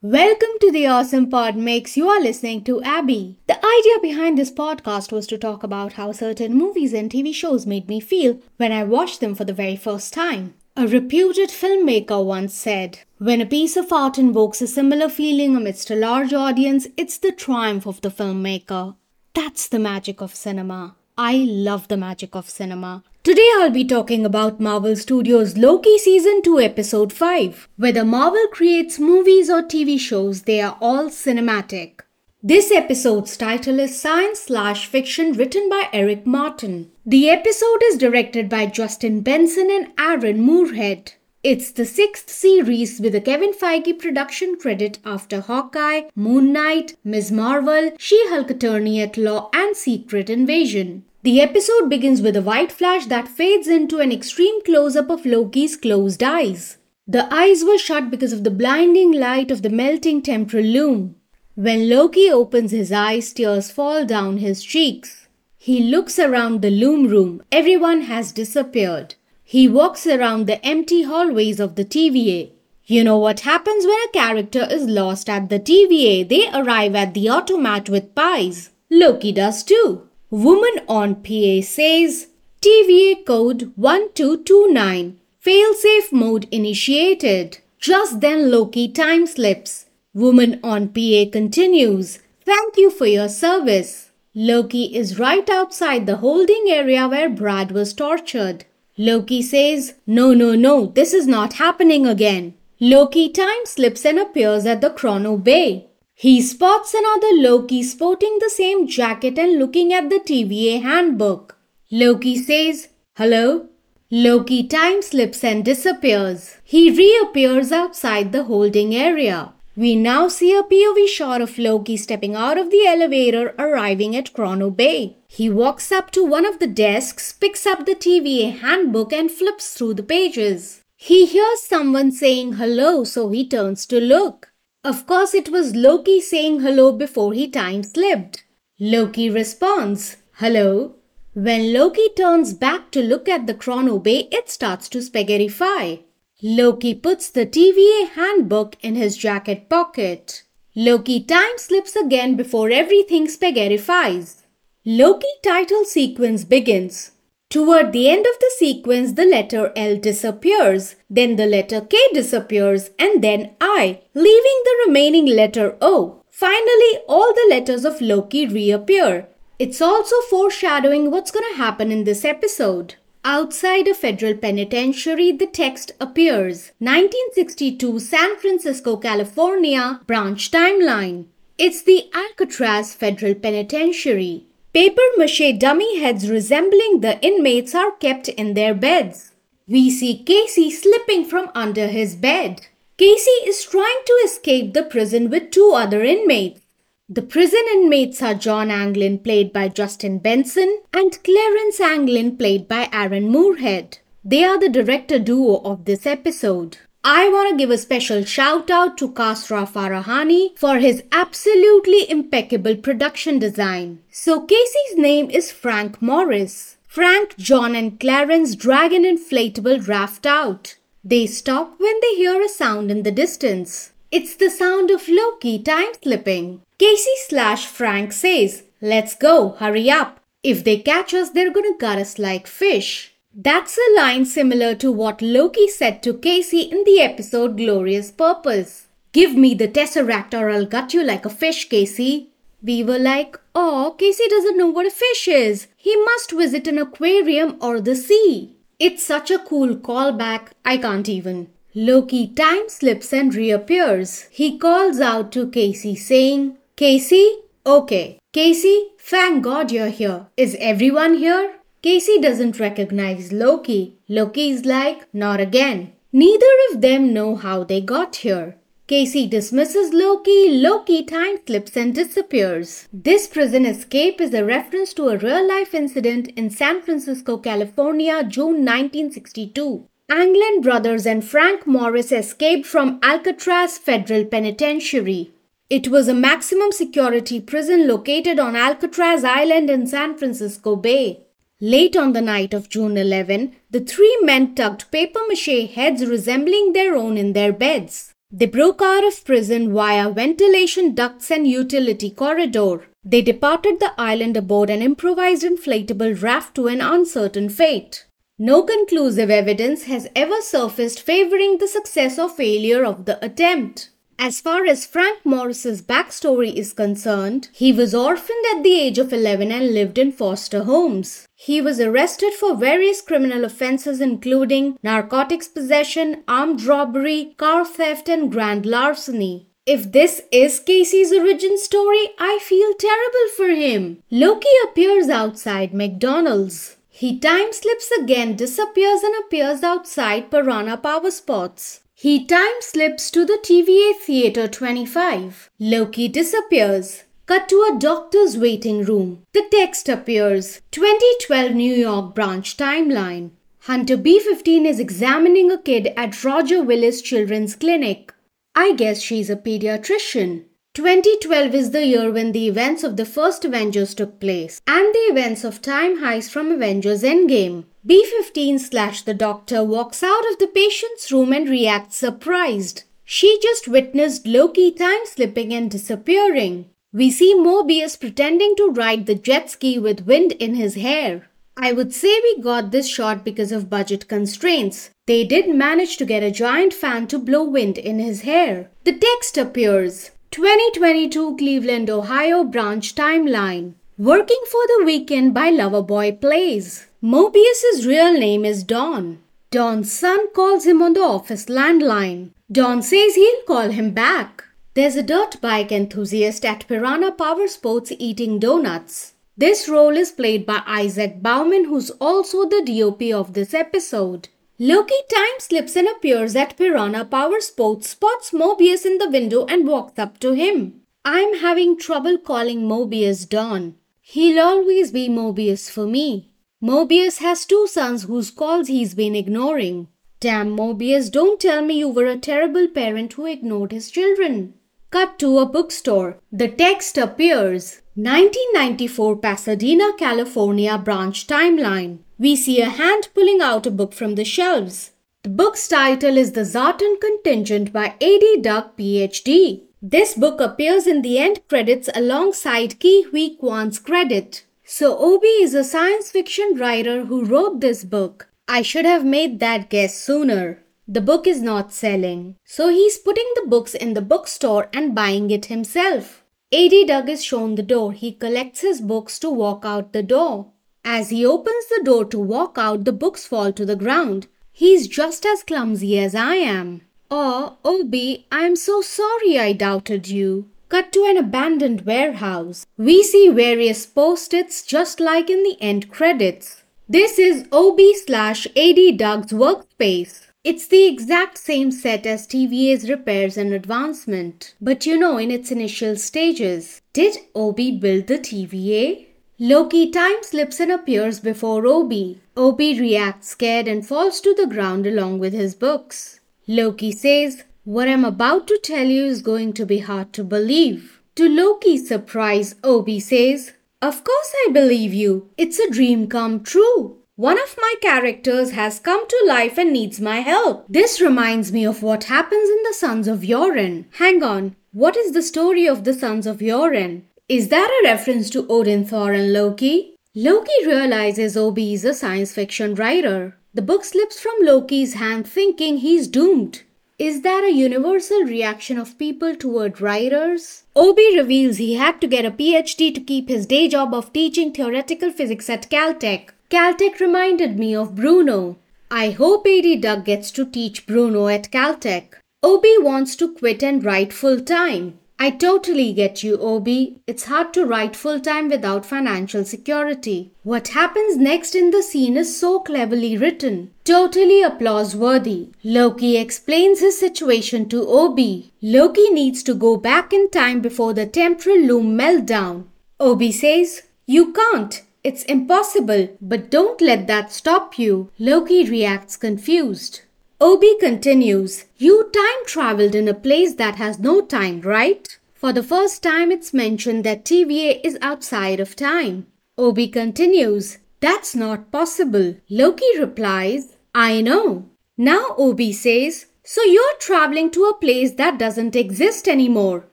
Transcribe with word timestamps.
Welcome 0.00 0.50
to 0.60 0.70
the 0.70 0.86
Awesome 0.86 1.28
Pod 1.28 1.56
Mix. 1.56 1.96
You 1.96 2.08
are 2.08 2.20
listening 2.20 2.62
to 2.62 2.80
Abby. 2.84 3.36
The 3.48 3.56
idea 3.56 3.98
behind 4.00 4.38
this 4.38 4.52
podcast 4.52 5.10
was 5.10 5.26
to 5.26 5.36
talk 5.36 5.64
about 5.64 5.94
how 5.94 6.12
certain 6.12 6.54
movies 6.54 6.92
and 6.92 7.10
TV 7.10 7.34
shows 7.34 7.66
made 7.66 7.88
me 7.88 7.98
feel 7.98 8.38
when 8.58 8.70
I 8.70 8.84
watched 8.84 9.18
them 9.18 9.34
for 9.34 9.44
the 9.44 9.52
very 9.52 9.74
first 9.74 10.14
time. 10.14 10.54
A 10.76 10.86
reputed 10.86 11.48
filmmaker 11.48 12.24
once 12.24 12.54
said, 12.54 13.00
When 13.18 13.40
a 13.40 13.46
piece 13.46 13.76
of 13.76 13.92
art 13.92 14.18
invokes 14.18 14.62
a 14.62 14.68
similar 14.68 15.08
feeling 15.08 15.56
amidst 15.56 15.90
a 15.90 15.96
large 15.96 16.32
audience, 16.32 16.86
it's 16.96 17.18
the 17.18 17.32
triumph 17.32 17.84
of 17.84 18.00
the 18.00 18.10
filmmaker. 18.10 18.94
That's 19.34 19.66
the 19.66 19.80
magic 19.80 20.20
of 20.20 20.32
cinema. 20.32 20.94
I 21.16 21.38
love 21.38 21.88
the 21.88 21.96
magic 21.96 22.36
of 22.36 22.48
cinema. 22.48 23.02
Today 23.28 23.46
I'll 23.56 23.68
be 23.68 23.84
talking 23.84 24.24
about 24.24 24.58
Marvel 24.58 24.96
Studios' 24.96 25.58
Loki 25.58 25.98
Season 25.98 26.40
2 26.40 26.60
Episode 26.60 27.12
5. 27.12 27.68
Whether 27.76 28.02
Marvel 28.02 28.46
creates 28.50 28.98
movies 28.98 29.50
or 29.50 29.60
TV 29.60 30.00
shows, 30.00 30.44
they 30.44 30.62
are 30.62 30.78
all 30.80 31.10
cinematic. 31.10 32.00
This 32.42 32.72
episode's 32.72 33.36
title 33.36 33.80
is 33.80 34.00
Science 34.00 34.44
Slash 34.44 34.86
Fiction 34.86 35.34
written 35.34 35.68
by 35.68 35.90
Eric 35.92 36.26
Martin. 36.26 36.90
The 37.04 37.28
episode 37.28 37.82
is 37.90 37.98
directed 37.98 38.48
by 38.48 38.64
Justin 38.64 39.20
Benson 39.20 39.68
and 39.70 39.88
Aaron 39.98 40.40
Moorhead. 40.40 41.12
It's 41.42 41.70
the 41.70 41.84
sixth 41.84 42.30
series 42.30 42.98
with 42.98 43.14
a 43.14 43.20
Kevin 43.20 43.52
Feige 43.52 43.98
production 43.98 44.56
credit 44.56 45.00
after 45.04 45.42
Hawkeye, 45.42 46.08
Moon 46.14 46.50
Knight, 46.50 46.96
Ms. 47.04 47.30
Marvel, 47.30 47.92
She 47.98 48.24
Hulk 48.30 48.48
Attorney 48.48 49.02
at 49.02 49.18
Law, 49.18 49.50
and 49.52 49.76
Secret 49.76 50.30
Invasion. 50.30 51.04
The 51.28 51.42
episode 51.42 51.90
begins 51.90 52.22
with 52.22 52.36
a 52.36 52.40
white 52.40 52.72
flash 52.72 53.04
that 53.04 53.28
fades 53.28 53.68
into 53.68 53.98
an 53.98 54.10
extreme 54.10 54.62
close 54.64 54.96
up 54.96 55.10
of 55.10 55.26
Loki's 55.26 55.76
closed 55.76 56.22
eyes. 56.22 56.78
The 57.06 57.30
eyes 57.30 57.62
were 57.62 57.76
shut 57.76 58.10
because 58.10 58.32
of 58.32 58.44
the 58.44 58.50
blinding 58.50 59.12
light 59.12 59.50
of 59.50 59.60
the 59.60 59.68
melting 59.68 60.22
temporal 60.22 60.64
loom. 60.64 61.16
When 61.54 61.90
Loki 61.90 62.30
opens 62.30 62.70
his 62.70 62.90
eyes, 62.90 63.30
tears 63.34 63.70
fall 63.70 64.06
down 64.06 64.38
his 64.38 64.64
cheeks. 64.64 65.28
He 65.58 65.80
looks 65.80 66.18
around 66.18 66.62
the 66.62 66.70
loom 66.70 67.08
room. 67.08 67.42
Everyone 67.52 68.00
has 68.12 68.32
disappeared. 68.32 69.16
He 69.44 69.68
walks 69.68 70.06
around 70.06 70.46
the 70.46 70.64
empty 70.64 71.02
hallways 71.02 71.60
of 71.60 71.74
the 71.74 71.84
TVA. 71.84 72.52
You 72.86 73.04
know 73.04 73.18
what 73.18 73.40
happens 73.40 73.84
when 73.84 73.98
a 74.08 74.12
character 74.12 74.66
is 74.70 74.84
lost 74.84 75.28
at 75.28 75.50
the 75.50 75.60
TVA? 75.60 76.26
They 76.26 76.48
arrive 76.58 76.94
at 76.94 77.12
the 77.12 77.28
automat 77.28 77.90
with 77.90 78.14
pies. 78.14 78.70
Loki 78.88 79.30
does 79.30 79.62
too. 79.62 80.07
Woman 80.30 80.84
on 80.86 81.14
PA 81.22 81.62
says 81.62 82.26
TVA 82.60 83.24
code 83.24 83.72
1229. 83.76 85.18
Failsafe 85.42 86.12
mode 86.12 86.46
initiated. 86.50 87.58
Just 87.78 88.20
then 88.20 88.50
Loki 88.50 88.88
time 88.88 89.26
slips. 89.26 89.86
Woman 90.12 90.60
on 90.62 90.88
PA 90.88 91.24
continues. 91.32 92.18
Thank 92.44 92.76
you 92.76 92.90
for 92.90 93.06
your 93.06 93.30
service. 93.30 94.10
Loki 94.34 94.94
is 94.94 95.18
right 95.18 95.48
outside 95.48 96.04
the 96.04 96.16
holding 96.16 96.66
area 96.68 97.08
where 97.08 97.30
Brad 97.30 97.72
was 97.72 97.94
tortured. 97.94 98.66
Loki 98.98 99.40
says, 99.40 99.94
No, 100.06 100.34
no, 100.34 100.54
no, 100.54 100.86
this 100.88 101.14
is 101.14 101.26
not 101.26 101.54
happening 101.54 102.06
again. 102.06 102.52
Loki 102.80 103.30
time 103.30 103.64
slips 103.64 104.04
and 104.04 104.18
appears 104.18 104.66
at 104.66 104.82
the 104.82 104.90
Chrono 104.90 105.38
Bay. 105.38 105.87
He 106.20 106.42
spots 106.42 106.94
another 106.94 107.32
Loki 107.32 107.80
sporting 107.84 108.38
the 108.40 108.50
same 108.50 108.88
jacket 108.88 109.38
and 109.38 109.56
looking 109.56 109.92
at 109.92 110.10
the 110.10 110.18
TVA 110.18 110.82
handbook. 110.82 111.56
Loki 111.92 112.36
says, 112.36 112.88
Hello? 113.14 113.68
Loki 114.10 114.66
time 114.66 115.00
slips 115.00 115.44
and 115.44 115.64
disappears. 115.64 116.56
He 116.64 116.90
reappears 116.90 117.70
outside 117.70 118.32
the 118.32 118.42
holding 118.42 118.96
area. 118.96 119.52
We 119.76 119.94
now 119.94 120.26
see 120.26 120.52
a 120.56 120.64
POV 120.64 121.06
shot 121.06 121.40
of 121.40 121.56
Loki 121.56 121.96
stepping 121.96 122.34
out 122.34 122.58
of 122.58 122.72
the 122.72 122.84
elevator 122.84 123.54
arriving 123.56 124.16
at 124.16 124.32
Chrono 124.32 124.70
Bay. 124.70 125.18
He 125.28 125.48
walks 125.48 125.92
up 125.92 126.10
to 126.10 126.26
one 126.26 126.44
of 126.44 126.58
the 126.58 126.66
desks, 126.66 127.32
picks 127.32 127.64
up 127.64 127.86
the 127.86 127.94
TVA 127.94 128.58
handbook 128.58 129.12
and 129.12 129.30
flips 129.30 129.72
through 129.72 129.94
the 129.94 130.02
pages. 130.02 130.82
He 130.96 131.26
hears 131.26 131.62
someone 131.62 132.10
saying 132.10 132.54
hello, 132.54 133.04
so 133.04 133.30
he 133.30 133.46
turns 133.46 133.86
to 133.86 134.00
look. 134.00 134.48
Of 134.84 135.06
course, 135.06 135.34
it 135.34 135.48
was 135.48 135.74
Loki 135.74 136.20
saying 136.20 136.60
hello 136.60 136.92
before 136.92 137.32
he 137.32 137.48
time 137.48 137.82
slipped. 137.82 138.44
Loki 138.78 139.28
responds, 139.28 140.18
Hello. 140.34 140.94
When 141.34 141.72
Loki 141.72 142.08
turns 142.16 142.54
back 142.54 142.90
to 142.92 143.02
look 143.02 143.28
at 143.28 143.46
the 143.46 143.54
Chrono 143.54 143.98
Bay, 143.98 144.28
it 144.30 144.48
starts 144.48 144.88
to 144.90 144.98
spaghettify. 144.98 146.02
Loki 146.42 146.94
puts 146.94 147.28
the 147.28 147.44
TVA 147.44 148.10
handbook 148.10 148.76
in 148.80 148.94
his 148.94 149.16
jacket 149.16 149.68
pocket. 149.68 150.44
Loki 150.76 151.24
time 151.24 151.58
slips 151.58 151.96
again 151.96 152.36
before 152.36 152.70
everything 152.70 153.26
spaghettifies. 153.26 154.42
Loki 154.84 155.26
title 155.42 155.84
sequence 155.84 156.44
begins. 156.44 157.10
Toward 157.50 157.92
the 157.94 158.10
end 158.10 158.26
of 158.26 158.38
the 158.40 158.52
sequence, 158.58 159.12
the 159.12 159.24
letter 159.24 159.72
L 159.74 159.96
disappears, 159.96 160.96
then 161.08 161.36
the 161.36 161.46
letter 161.46 161.80
K 161.80 161.96
disappears, 162.12 162.90
and 162.98 163.24
then 163.24 163.52
I, 163.58 164.02
leaving 164.12 164.62
the 164.64 164.84
remaining 164.86 165.24
letter 165.24 165.78
O. 165.80 166.22
Finally, 166.30 166.98
all 167.08 167.32
the 167.32 167.46
letters 167.48 167.86
of 167.86 168.02
Loki 168.02 168.46
reappear. 168.46 169.28
It's 169.58 169.80
also 169.80 170.20
foreshadowing 170.28 171.10
what's 171.10 171.30
going 171.30 171.46
to 171.50 171.56
happen 171.56 171.90
in 171.90 172.04
this 172.04 172.22
episode. 172.22 172.96
Outside 173.24 173.88
a 173.88 173.94
federal 173.94 174.34
penitentiary, 174.34 175.32
the 175.32 175.46
text 175.46 175.92
appears 175.98 176.72
1962 176.78 177.98
San 177.98 178.36
Francisco, 178.36 178.98
California, 178.98 180.00
branch 180.06 180.50
timeline. 180.50 181.26
It's 181.56 181.82
the 181.82 182.10
Alcatraz 182.14 182.94
Federal 182.94 183.34
Penitentiary. 183.34 184.47
Paper 184.78 185.08
mache 185.16 185.58
dummy 185.58 185.98
heads 185.98 186.30
resembling 186.30 187.00
the 187.00 187.20
inmates 187.20 187.74
are 187.74 187.90
kept 187.90 188.28
in 188.28 188.54
their 188.54 188.74
beds. 188.74 189.32
We 189.66 189.90
see 189.90 190.22
Casey 190.22 190.70
slipping 190.70 191.24
from 191.24 191.50
under 191.52 191.88
his 191.88 192.14
bed. 192.14 192.68
Casey 192.96 193.38
is 193.44 193.64
trying 193.64 194.02
to 194.06 194.12
escape 194.24 194.74
the 194.74 194.84
prison 194.84 195.30
with 195.30 195.50
two 195.50 195.72
other 195.74 196.04
inmates. 196.04 196.60
The 197.08 197.22
prison 197.22 197.64
inmates 197.72 198.22
are 198.22 198.34
John 198.34 198.70
Anglin, 198.70 199.18
played 199.18 199.52
by 199.52 199.66
Justin 199.66 200.20
Benson, 200.20 200.78
and 200.92 201.20
Clarence 201.24 201.80
Anglin, 201.80 202.36
played 202.36 202.68
by 202.68 202.88
Aaron 202.92 203.32
Moorhead. 203.32 203.98
They 204.24 204.44
are 204.44 204.60
the 204.60 204.68
director 204.68 205.18
duo 205.18 205.60
of 205.64 205.86
this 205.86 206.06
episode. 206.06 206.78
I 207.10 207.30
want 207.30 207.48
to 207.48 207.56
give 207.56 207.70
a 207.70 207.78
special 207.78 208.22
shout 208.22 208.70
out 208.70 208.98
to 208.98 209.08
Kasra 209.08 209.66
Farahani 209.66 210.54
for 210.58 210.76
his 210.76 211.02
absolutely 211.10 212.10
impeccable 212.10 212.76
production 212.76 213.38
design. 213.38 214.00
So 214.10 214.42
Casey's 214.42 214.98
name 214.98 215.30
is 215.30 215.50
Frank 215.50 216.02
Morris. 216.02 216.76
Frank, 216.86 217.34
John 217.38 217.74
and 217.74 217.98
Clarence 217.98 218.54
drag 218.54 218.92
an 218.92 219.04
inflatable 219.04 219.88
raft 219.88 220.26
out. 220.26 220.76
They 221.02 221.26
stop 221.26 221.80
when 221.80 221.98
they 222.02 222.14
hear 222.16 222.42
a 222.42 222.48
sound 222.48 222.90
in 222.90 223.04
the 223.04 223.10
distance. 223.10 223.92
It's 224.12 224.36
the 224.36 224.50
sound 224.50 224.90
of 224.90 225.08
Loki 225.08 225.62
time 225.62 225.94
slipping. 226.02 226.60
Casey 226.78 227.16
slash 227.26 227.64
Frank 227.64 228.12
says, 228.12 228.64
Let's 228.82 229.14
go, 229.14 229.52
hurry 229.52 229.90
up. 229.90 230.20
If 230.42 230.62
they 230.62 230.76
catch 230.76 231.14
us, 231.14 231.30
they're 231.30 231.54
gonna 231.54 231.78
gut 231.78 231.96
us 231.96 232.18
like 232.18 232.46
fish. 232.46 233.14
That's 233.40 233.78
a 233.78 233.94
line 233.94 234.24
similar 234.24 234.74
to 234.74 234.90
what 234.90 235.22
Loki 235.22 235.68
said 235.68 236.02
to 236.02 236.12
Casey 236.12 236.62
in 236.62 236.82
the 236.82 237.00
episode 237.00 237.56
Glorious 237.56 238.10
Purpose. 238.10 238.88
Give 239.12 239.36
me 239.36 239.54
the 239.54 239.68
Tesseract 239.68 240.34
or 240.34 240.50
I'll 240.50 240.66
gut 240.66 240.92
you 240.92 241.04
like 241.04 241.24
a 241.24 241.30
fish, 241.30 241.68
Casey. 241.68 242.32
We 242.60 242.82
were 242.82 242.98
like, 242.98 243.38
oh, 243.54 243.94
Casey 243.96 244.24
doesn't 244.28 244.58
know 244.58 244.66
what 244.66 244.86
a 244.86 244.90
fish 244.90 245.28
is. 245.28 245.68
He 245.76 245.94
must 246.02 246.32
visit 246.32 246.66
an 246.66 246.78
aquarium 246.78 247.56
or 247.60 247.80
the 247.80 247.94
sea. 247.94 248.56
It's 248.80 249.06
such 249.06 249.30
a 249.30 249.38
cool 249.38 249.76
callback, 249.76 250.48
I 250.64 250.76
can't 250.76 251.08
even. 251.08 251.48
Loki 251.76 252.26
time 252.26 252.68
slips 252.68 253.12
and 253.12 253.32
reappears. 253.32 254.22
He 254.32 254.58
calls 254.58 254.98
out 254.98 255.30
to 255.32 255.48
Casey 255.48 255.94
saying, 255.94 256.56
Casey? 256.74 257.36
Okay. 257.64 258.18
Casey, 258.32 258.88
thank 258.98 259.44
God 259.44 259.70
you're 259.70 259.90
here. 259.90 260.26
Is 260.36 260.56
everyone 260.58 261.14
here? 261.18 261.57
Casey 261.88 262.18
doesn't 262.18 262.60
recognize 262.60 263.32
Loki. 263.32 263.96
Loki's 264.10 264.66
like, 264.66 265.06
not 265.14 265.40
again. 265.40 265.94
Neither 266.12 266.54
of 266.70 266.82
them 266.82 267.14
know 267.14 267.34
how 267.34 267.64
they 267.64 267.80
got 267.80 268.16
here. 268.16 268.56
Casey 268.86 269.26
dismisses 269.26 269.94
Loki, 269.94 270.50
Loki 270.50 271.02
time 271.02 271.36
slips 271.46 271.78
and 271.78 271.94
disappears. 271.94 272.88
This 272.92 273.26
prison 273.26 273.64
escape 273.64 274.20
is 274.20 274.34
a 274.34 274.44
reference 274.44 274.92
to 274.94 275.08
a 275.08 275.16
real 275.16 275.48
life 275.48 275.72
incident 275.72 276.28
in 276.36 276.50
San 276.50 276.82
Francisco, 276.82 277.38
California, 277.38 278.22
June 278.22 278.66
1962. 278.66 279.88
Anglin 280.10 280.60
brothers 280.60 281.06
and 281.06 281.24
Frank 281.24 281.66
Morris 281.66 282.12
escaped 282.12 282.66
from 282.66 282.98
Alcatraz 283.02 283.78
Federal 283.78 284.26
Penitentiary. 284.26 285.30
It 285.70 285.88
was 285.88 286.06
a 286.06 286.12
maximum 286.12 286.70
security 286.70 287.40
prison 287.40 287.88
located 287.88 288.38
on 288.38 288.56
Alcatraz 288.56 289.24
Island 289.24 289.70
in 289.70 289.86
San 289.86 290.18
Francisco 290.18 290.76
Bay. 290.76 291.24
Late 291.60 291.96
on 291.96 292.12
the 292.12 292.20
night 292.20 292.54
of 292.54 292.68
June 292.68 292.96
11, 292.96 293.56
the 293.68 293.80
three 293.80 294.16
men 294.22 294.54
tucked 294.54 294.92
paper 294.92 295.18
mache 295.26 295.68
heads 295.74 296.06
resembling 296.06 296.72
their 296.72 296.94
own 296.94 297.18
in 297.18 297.32
their 297.32 297.52
beds. 297.52 298.14
They 298.30 298.46
broke 298.46 298.80
out 298.80 299.04
of 299.04 299.24
prison 299.24 299.74
via 299.74 300.08
ventilation 300.10 300.94
ducts 300.94 301.32
and 301.32 301.48
utility 301.48 302.10
corridor. 302.10 302.86
They 303.02 303.22
departed 303.22 303.80
the 303.80 303.92
island 303.98 304.36
aboard 304.36 304.70
an 304.70 304.82
improvised 304.82 305.42
inflatable 305.42 306.22
raft 306.22 306.54
to 306.54 306.68
an 306.68 306.80
uncertain 306.80 307.48
fate. 307.48 308.06
No 308.38 308.62
conclusive 308.62 309.28
evidence 309.28 309.84
has 309.84 310.08
ever 310.14 310.40
surfaced 310.40 311.00
favoring 311.00 311.58
the 311.58 311.66
success 311.66 312.20
or 312.20 312.28
failure 312.28 312.84
of 312.84 313.04
the 313.04 313.24
attempt. 313.24 313.90
As 314.20 314.40
far 314.40 314.66
as 314.66 314.84
Frank 314.84 315.24
Morris's 315.24 315.80
backstory 315.80 316.52
is 316.52 316.72
concerned, 316.72 317.50
he 317.52 317.72
was 317.72 317.94
orphaned 317.94 318.44
at 318.52 318.64
the 318.64 318.74
age 318.80 318.98
of 318.98 319.12
11 319.12 319.52
and 319.52 319.72
lived 319.72 319.96
in 319.96 320.10
foster 320.10 320.64
homes. 320.64 321.28
He 321.36 321.60
was 321.60 321.78
arrested 321.78 322.32
for 322.32 322.56
various 322.56 323.00
criminal 323.00 323.44
offenses 323.44 324.00
including 324.00 324.76
narcotics 324.82 325.46
possession, 325.46 326.24
armed 326.26 326.64
robbery, 326.64 327.34
car 327.36 327.64
theft, 327.64 328.08
and 328.08 328.30
grand 328.32 328.66
larceny. 328.66 329.46
If 329.66 329.92
this 329.92 330.22
is 330.32 330.58
Casey's 330.58 331.12
origin 331.12 331.56
story, 331.56 332.08
I 332.18 332.40
feel 332.42 332.74
terrible 332.74 333.28
for 333.36 333.48
him. 333.50 334.02
Loki 334.10 334.48
appears 334.64 335.08
outside 335.08 335.72
McDonald's. 335.72 336.76
He 336.88 337.20
time 337.20 337.52
slips 337.52 337.92
again, 337.92 338.34
disappears, 338.34 339.02
and 339.04 339.14
appears 339.24 339.62
outside 339.62 340.32
Piranha 340.32 340.78
Power 340.78 341.12
Sports. 341.12 341.82
He 342.00 342.24
time 342.24 342.60
slips 342.60 343.10
to 343.10 343.24
the 343.24 343.40
TVA 343.42 343.96
Theatre 343.96 344.46
25. 344.46 345.50
Loki 345.58 346.06
disappears. 346.06 347.02
Cut 347.26 347.48
to 347.48 347.56
a 347.68 347.76
doctor's 347.76 348.38
waiting 348.38 348.84
room. 348.84 349.24
The 349.32 349.48
text 349.50 349.88
appears 349.88 350.60
2012 350.70 351.56
New 351.56 351.74
York 351.74 352.14
branch 352.14 352.56
timeline. 352.56 353.30
Hunter 353.62 353.96
B15 353.96 354.64
is 354.64 354.78
examining 354.78 355.50
a 355.50 355.58
kid 355.58 355.92
at 355.96 356.22
Roger 356.22 356.62
Willis 356.62 357.02
Children's 357.02 357.56
Clinic. 357.56 358.14
I 358.54 358.74
guess 358.74 359.02
she's 359.02 359.28
a 359.28 359.34
pediatrician. 359.34 360.44
2012 360.74 361.52
is 361.52 361.70
the 361.72 361.84
year 361.84 362.12
when 362.12 362.30
the 362.30 362.46
events 362.46 362.84
of 362.84 362.96
the 362.96 363.04
first 363.04 363.44
Avengers 363.44 363.92
took 363.92 364.20
place 364.20 364.60
and 364.68 364.94
the 364.94 365.10
events 365.10 365.42
of 365.42 365.60
Time 365.60 366.00
Heist 366.00 366.30
from 366.30 366.52
Avengers 366.52 367.02
Endgame. 367.02 367.64
B15 367.88 368.60
slash 368.60 369.00
the 369.00 369.14
doctor 369.14 369.64
walks 369.64 370.02
out 370.02 370.30
of 370.30 370.38
the 370.38 370.46
patient's 370.46 371.10
room 371.10 371.32
and 371.32 371.48
reacts 371.48 371.96
surprised. 371.96 372.82
She 373.02 373.38
just 373.42 373.66
witnessed 373.66 374.26
Loki 374.26 374.70
time 374.70 375.06
slipping 375.06 375.54
and 375.54 375.70
disappearing. 375.70 376.66
We 376.92 377.10
see 377.10 377.34
Mobius 377.34 377.98
pretending 377.98 378.56
to 378.56 378.72
ride 378.72 379.06
the 379.06 379.14
jet 379.14 379.48
ski 379.48 379.78
with 379.78 380.06
wind 380.06 380.32
in 380.32 380.54
his 380.54 380.74
hair. 380.74 381.30
I 381.56 381.72
would 381.72 381.94
say 381.94 382.20
we 382.22 382.42
got 382.42 382.72
this 382.72 382.86
shot 382.86 383.24
because 383.24 383.52
of 383.52 383.70
budget 383.70 384.06
constraints. 384.06 384.90
They 385.06 385.24
did 385.24 385.48
manage 385.48 385.96
to 385.96 386.04
get 386.04 386.22
a 386.22 386.30
giant 386.30 386.74
fan 386.74 387.06
to 387.06 387.18
blow 387.18 387.42
wind 387.42 387.78
in 387.78 387.98
his 388.00 388.20
hair. 388.20 388.70
The 388.84 388.98
text 388.98 389.38
appears 389.38 390.10
2022 390.30 391.38
Cleveland, 391.38 391.88
Ohio 391.88 392.44
branch 392.44 392.94
timeline. 392.94 393.76
Working 393.98 394.40
for 394.48 394.60
the 394.68 394.84
Weekend 394.84 395.34
by 395.34 395.50
Loverboy 395.50 396.20
Plays. 396.20 396.86
Mobius's 397.02 397.84
real 397.84 398.12
name 398.12 398.44
is 398.44 398.62
Don. 398.62 399.18
Don's 399.50 399.92
son 399.92 400.32
calls 400.34 400.64
him 400.64 400.80
on 400.80 400.92
the 400.92 401.00
office 401.00 401.46
landline. 401.46 402.30
Don 402.52 402.80
says 402.80 403.16
he'll 403.16 403.42
call 403.44 403.70
him 403.70 403.90
back. 403.90 404.44
There's 404.74 404.94
a 404.94 405.02
dirt 405.02 405.40
bike 405.40 405.72
enthusiast 405.72 406.44
at 406.44 406.68
Piranha 406.68 407.10
Power 407.10 407.48
Sports 407.48 407.90
eating 407.98 408.38
donuts. 408.38 409.14
This 409.36 409.68
role 409.68 409.96
is 409.96 410.12
played 410.12 410.46
by 410.46 410.62
Isaac 410.64 411.20
Bauman, 411.20 411.64
who's 411.64 411.90
also 412.00 412.48
the 412.48 412.62
DOP 412.64 413.02
of 413.12 413.32
this 413.32 413.52
episode. 413.52 414.28
Loki 414.60 414.94
time 415.12 415.40
slips 415.40 415.74
and 415.74 415.88
appears 415.88 416.36
at 416.36 416.56
Piranha 416.56 417.04
Power 417.04 417.40
Sports, 417.40 417.88
spots 417.88 418.30
Mobius 418.30 418.86
in 418.86 418.98
the 418.98 419.10
window, 419.10 419.44
and 419.46 419.66
walks 419.66 419.98
up 419.98 420.20
to 420.20 420.34
him. 420.34 420.82
I'm 421.04 421.38
having 421.38 421.76
trouble 421.76 422.16
calling 422.16 422.60
Mobius 422.60 423.28
Don. 423.28 423.74
He'll 424.12 424.40
always 424.40 424.90
be 424.90 425.10
Mobius 425.10 425.70
for 425.70 425.86
me. 425.86 426.30
Mobius 426.62 427.18
has 427.18 427.44
two 427.44 427.66
sons 427.66 428.04
whose 428.04 428.30
calls 428.30 428.68
he's 428.68 428.94
been 428.94 429.14
ignoring. 429.14 429.88
Damn, 430.18 430.56
Mobius, 430.56 431.10
don't 431.12 431.38
tell 431.38 431.60
me 431.60 431.80
you 431.80 431.90
were 431.90 432.06
a 432.06 432.16
terrible 432.16 432.68
parent 432.68 433.12
who 433.12 433.26
ignored 433.26 433.70
his 433.70 433.90
children. 433.90 434.54
Cut 434.90 435.18
to 435.18 435.38
a 435.40 435.44
bookstore. 435.44 436.16
The 436.32 436.48
text 436.48 436.96
appears 436.96 437.82
1994 437.96 439.16
Pasadena, 439.16 439.92
California 439.98 440.78
branch 440.78 441.26
timeline. 441.26 441.98
We 442.18 442.34
see 442.34 442.62
a 442.62 442.70
hand 442.70 443.10
pulling 443.14 443.42
out 443.42 443.66
a 443.66 443.70
book 443.70 443.92
from 443.92 444.14
the 444.14 444.24
shelves. 444.24 444.92
The 445.22 445.28
book's 445.28 445.68
title 445.68 446.16
is 446.16 446.32
The 446.32 446.46
Zartan 446.46 446.98
Contingent 446.98 447.74
by 447.74 447.94
A.D. 448.00 448.38
Doug, 448.40 448.74
PhD. 448.78 449.67
This 449.80 450.14
book 450.14 450.40
appears 450.40 450.88
in 450.88 451.02
the 451.02 451.18
end 451.18 451.46
credits 451.48 451.88
alongside 451.94 452.80
Ke 452.80 453.06
Huy 453.10 453.36
Quan's 453.36 453.78
credit. 453.78 454.44
So 454.64 454.98
Obi 454.98 455.28
is 455.28 455.54
a 455.54 455.62
science 455.62 456.10
fiction 456.10 456.56
writer 456.56 457.04
who 457.04 457.24
wrote 457.24 457.60
this 457.60 457.84
book. 457.84 458.28
I 458.48 458.62
should 458.62 458.84
have 458.84 459.04
made 459.04 459.38
that 459.38 459.70
guess 459.70 459.96
sooner. 459.96 460.64
The 460.88 461.00
book 461.00 461.28
is 461.28 461.40
not 461.40 461.72
selling. 461.72 462.34
So 462.44 462.70
he's 462.70 462.98
putting 462.98 463.30
the 463.36 463.46
books 463.46 463.74
in 463.74 463.94
the 463.94 464.02
bookstore 464.02 464.68
and 464.72 464.96
buying 464.96 465.30
it 465.30 465.44
himself. 465.44 466.24
A.D. 466.50 466.86
Doug 466.86 467.08
is 467.08 467.24
shown 467.24 467.54
the 467.54 467.62
door. 467.62 467.92
He 467.92 468.12
collects 468.12 468.62
his 468.62 468.80
books 468.80 469.18
to 469.20 469.30
walk 469.30 469.64
out 469.64 469.92
the 469.92 470.02
door. 470.02 470.50
As 470.84 471.10
he 471.10 471.24
opens 471.24 471.66
the 471.68 471.82
door 471.84 472.04
to 472.06 472.18
walk 472.18 472.56
out, 472.58 472.84
the 472.84 472.92
books 472.92 473.26
fall 473.26 473.52
to 473.52 473.64
the 473.64 473.76
ground. 473.76 474.26
He's 474.50 474.88
just 474.88 475.24
as 475.24 475.44
clumsy 475.44 475.98
as 476.00 476.16
I 476.16 476.34
am. 476.36 476.80
Oh, 477.10 477.56
Obi, 477.64 478.26
I'm 478.30 478.54
so 478.54 478.82
sorry 478.82 479.38
I 479.38 479.54
doubted 479.54 480.08
you. 480.08 480.50
Cut 480.68 480.92
to 480.92 481.04
an 481.04 481.16
abandoned 481.16 481.86
warehouse. 481.86 482.66
We 482.76 483.02
see 483.02 483.30
various 483.30 483.86
post-its 483.86 484.62
just 484.62 485.00
like 485.00 485.30
in 485.30 485.42
the 485.42 485.56
end 485.60 485.90
credits. 485.90 486.64
This 486.86 487.18
is 487.18 487.46
OB 487.50 487.80
slash 488.04 488.46
AD 488.54 488.98
Doug's 488.98 489.32
workspace. 489.32 490.26
It's 490.44 490.66
the 490.66 490.86
exact 490.86 491.38
same 491.38 491.70
set 491.70 492.04
as 492.04 492.26
TVA's 492.26 492.90
repairs 492.90 493.38
and 493.38 493.54
advancement, 493.54 494.54
but 494.60 494.84
you 494.84 494.98
know 494.98 495.16
in 495.16 495.30
its 495.30 495.50
initial 495.50 495.96
stages. 495.96 496.82
Did 496.92 497.16
Obi 497.34 497.70
build 497.78 498.06
the 498.06 498.18
TVA? 498.18 499.06
Loki 499.38 499.90
time 499.90 500.22
slips 500.22 500.60
and 500.60 500.70
appears 500.70 501.20
before 501.20 501.66
Obi. 501.66 502.20
Obi 502.36 502.78
reacts 502.78 503.28
scared 503.28 503.68
and 503.68 503.86
falls 503.86 504.20
to 504.20 504.34
the 504.34 504.46
ground 504.46 504.86
along 504.86 505.18
with 505.18 505.32
his 505.32 505.54
books. 505.54 506.17
Loki 506.50 506.92
says, 506.92 507.44
What 507.64 507.88
I'm 507.88 508.06
about 508.06 508.46
to 508.46 508.58
tell 508.62 508.86
you 508.86 509.04
is 509.04 509.20
going 509.20 509.52
to 509.52 509.66
be 509.66 509.80
hard 509.80 510.14
to 510.14 510.24
believe. 510.24 511.02
To 511.16 511.28
Loki's 511.28 511.86
surprise, 511.86 512.54
Obi 512.64 512.98
says, 513.00 513.52
Of 513.82 514.02
course 514.02 514.34
I 514.46 514.50
believe 514.50 514.94
you. 514.94 515.28
It's 515.36 515.58
a 515.58 515.68
dream 515.70 516.08
come 516.08 516.42
true. 516.42 516.96
One 517.16 517.38
of 517.38 517.54
my 517.60 517.74
characters 517.82 518.52
has 518.52 518.78
come 518.78 519.06
to 519.06 519.24
life 519.26 519.58
and 519.58 519.74
needs 519.74 520.00
my 520.00 520.20
help. 520.20 520.64
This 520.70 521.02
reminds 521.02 521.52
me 521.52 521.66
of 521.66 521.82
what 521.82 522.04
happens 522.04 522.48
in 522.48 522.62
The 522.64 522.74
Sons 522.74 523.08
of 523.08 523.18
Yoren. 523.20 523.84
Hang 523.98 524.22
on, 524.22 524.56
what 524.72 524.96
is 524.96 525.12
the 525.12 525.20
story 525.20 525.68
of 525.68 525.84
The 525.84 525.92
Sons 525.92 526.26
of 526.26 526.38
Yoren? 526.38 527.02
Is 527.28 527.48
that 527.48 527.68
a 527.68 527.86
reference 527.86 528.30
to 528.30 528.46
Odin, 528.48 528.86
Thor, 528.86 529.12
and 529.12 529.34
Loki? 529.34 529.96
Loki 530.14 530.66
realizes 530.66 531.36
Obi 531.36 531.74
is 531.74 531.84
a 531.84 531.92
science 531.92 532.32
fiction 532.32 532.74
writer. 532.74 533.36
The 533.58 533.62
book 533.62 533.84
slips 533.84 534.20
from 534.20 534.36
Loki's 534.40 534.94
hand, 534.94 535.26
thinking 535.26 535.78
he's 535.78 536.06
doomed. 536.06 536.62
Is 536.96 537.22
that 537.22 537.42
a 537.42 537.50
universal 537.50 538.22
reaction 538.22 538.78
of 538.78 538.96
people 538.98 539.34
toward 539.34 539.80
writers? 539.80 540.62
Obi 540.76 541.16
reveals 541.16 541.56
he 541.56 541.74
had 541.74 542.00
to 542.00 542.06
get 542.06 542.24
a 542.24 542.30
PhD 542.30 542.94
to 542.94 543.00
keep 543.00 543.28
his 543.28 543.46
day 543.46 543.66
job 543.66 543.92
of 543.94 544.12
teaching 544.12 544.52
theoretical 544.52 545.10
physics 545.10 545.50
at 545.50 545.68
Caltech. 545.68 546.28
Caltech 546.50 547.00
reminded 547.00 547.58
me 547.58 547.74
of 547.74 547.96
Bruno. 547.96 548.58
I 548.92 549.10
hope 549.10 549.44
AD 549.44 549.80
Doug 549.80 550.04
gets 550.04 550.30
to 550.38 550.46
teach 550.46 550.86
Bruno 550.86 551.26
at 551.26 551.50
Caltech. 551.50 552.20
Obi 552.44 552.76
wants 552.78 553.16
to 553.16 553.34
quit 553.34 553.64
and 553.64 553.84
write 553.84 554.12
full 554.12 554.40
time. 554.40 555.00
I 555.20 555.30
totally 555.30 555.92
get 555.92 556.22
you, 556.22 556.38
Obi. 556.38 557.00
It's 557.08 557.24
hard 557.24 557.52
to 557.54 557.66
write 557.66 557.96
full 557.96 558.20
time 558.20 558.48
without 558.48 558.86
financial 558.86 559.44
security. 559.44 560.30
What 560.44 560.68
happens 560.68 561.16
next 561.16 561.56
in 561.56 561.72
the 561.72 561.82
scene 561.82 562.16
is 562.16 562.38
so 562.38 562.60
cleverly 562.60 563.16
written. 563.16 563.72
Totally 563.82 564.42
applause 564.42 564.94
worthy. 564.94 565.48
Loki 565.64 566.16
explains 566.16 566.78
his 566.78 567.00
situation 567.00 567.68
to 567.70 567.84
Obi. 567.88 568.52
Loki 568.62 569.10
needs 569.10 569.42
to 569.42 569.54
go 569.54 569.76
back 569.76 570.12
in 570.12 570.30
time 570.30 570.60
before 570.60 570.94
the 570.94 571.06
temporal 571.06 571.58
loom 571.58 571.98
meltdown. 571.98 572.66
Obi 573.00 573.32
says, 573.32 573.82
You 574.06 574.32
can't. 574.32 574.82
It's 575.02 575.24
impossible, 575.24 576.10
but 576.20 576.50
don't 576.50 576.80
let 576.80 577.08
that 577.08 577.32
stop 577.32 577.76
you. 577.76 578.10
Loki 578.20 578.68
reacts 578.68 579.16
confused. 579.16 580.02
Obi 580.40 580.76
continues, 580.78 581.64
You 581.78 582.08
time 582.14 582.46
traveled 582.46 582.94
in 582.94 583.08
a 583.08 583.14
place 583.14 583.54
that 583.54 583.74
has 583.74 583.98
no 583.98 584.20
time, 584.20 584.60
right? 584.60 585.18
For 585.34 585.52
the 585.52 585.64
first 585.64 586.00
time, 586.00 586.30
it's 586.30 586.54
mentioned 586.54 587.02
that 587.02 587.24
TVA 587.24 587.80
is 587.82 587.98
outside 588.00 588.60
of 588.60 588.76
time. 588.76 589.26
Obi 589.56 589.88
continues, 589.88 590.78
That's 591.00 591.34
not 591.34 591.72
possible. 591.72 592.36
Loki 592.48 592.86
replies, 593.00 593.74
I 593.92 594.20
know. 594.20 594.66
Now 594.96 595.34
Obi 595.36 595.72
says, 595.72 596.26
So 596.44 596.62
you're 596.62 596.98
traveling 597.00 597.50
to 597.52 597.64
a 597.64 597.74
place 597.74 598.12
that 598.12 598.38
doesn't 598.38 598.76
exist 598.76 599.26
anymore. 599.26 599.86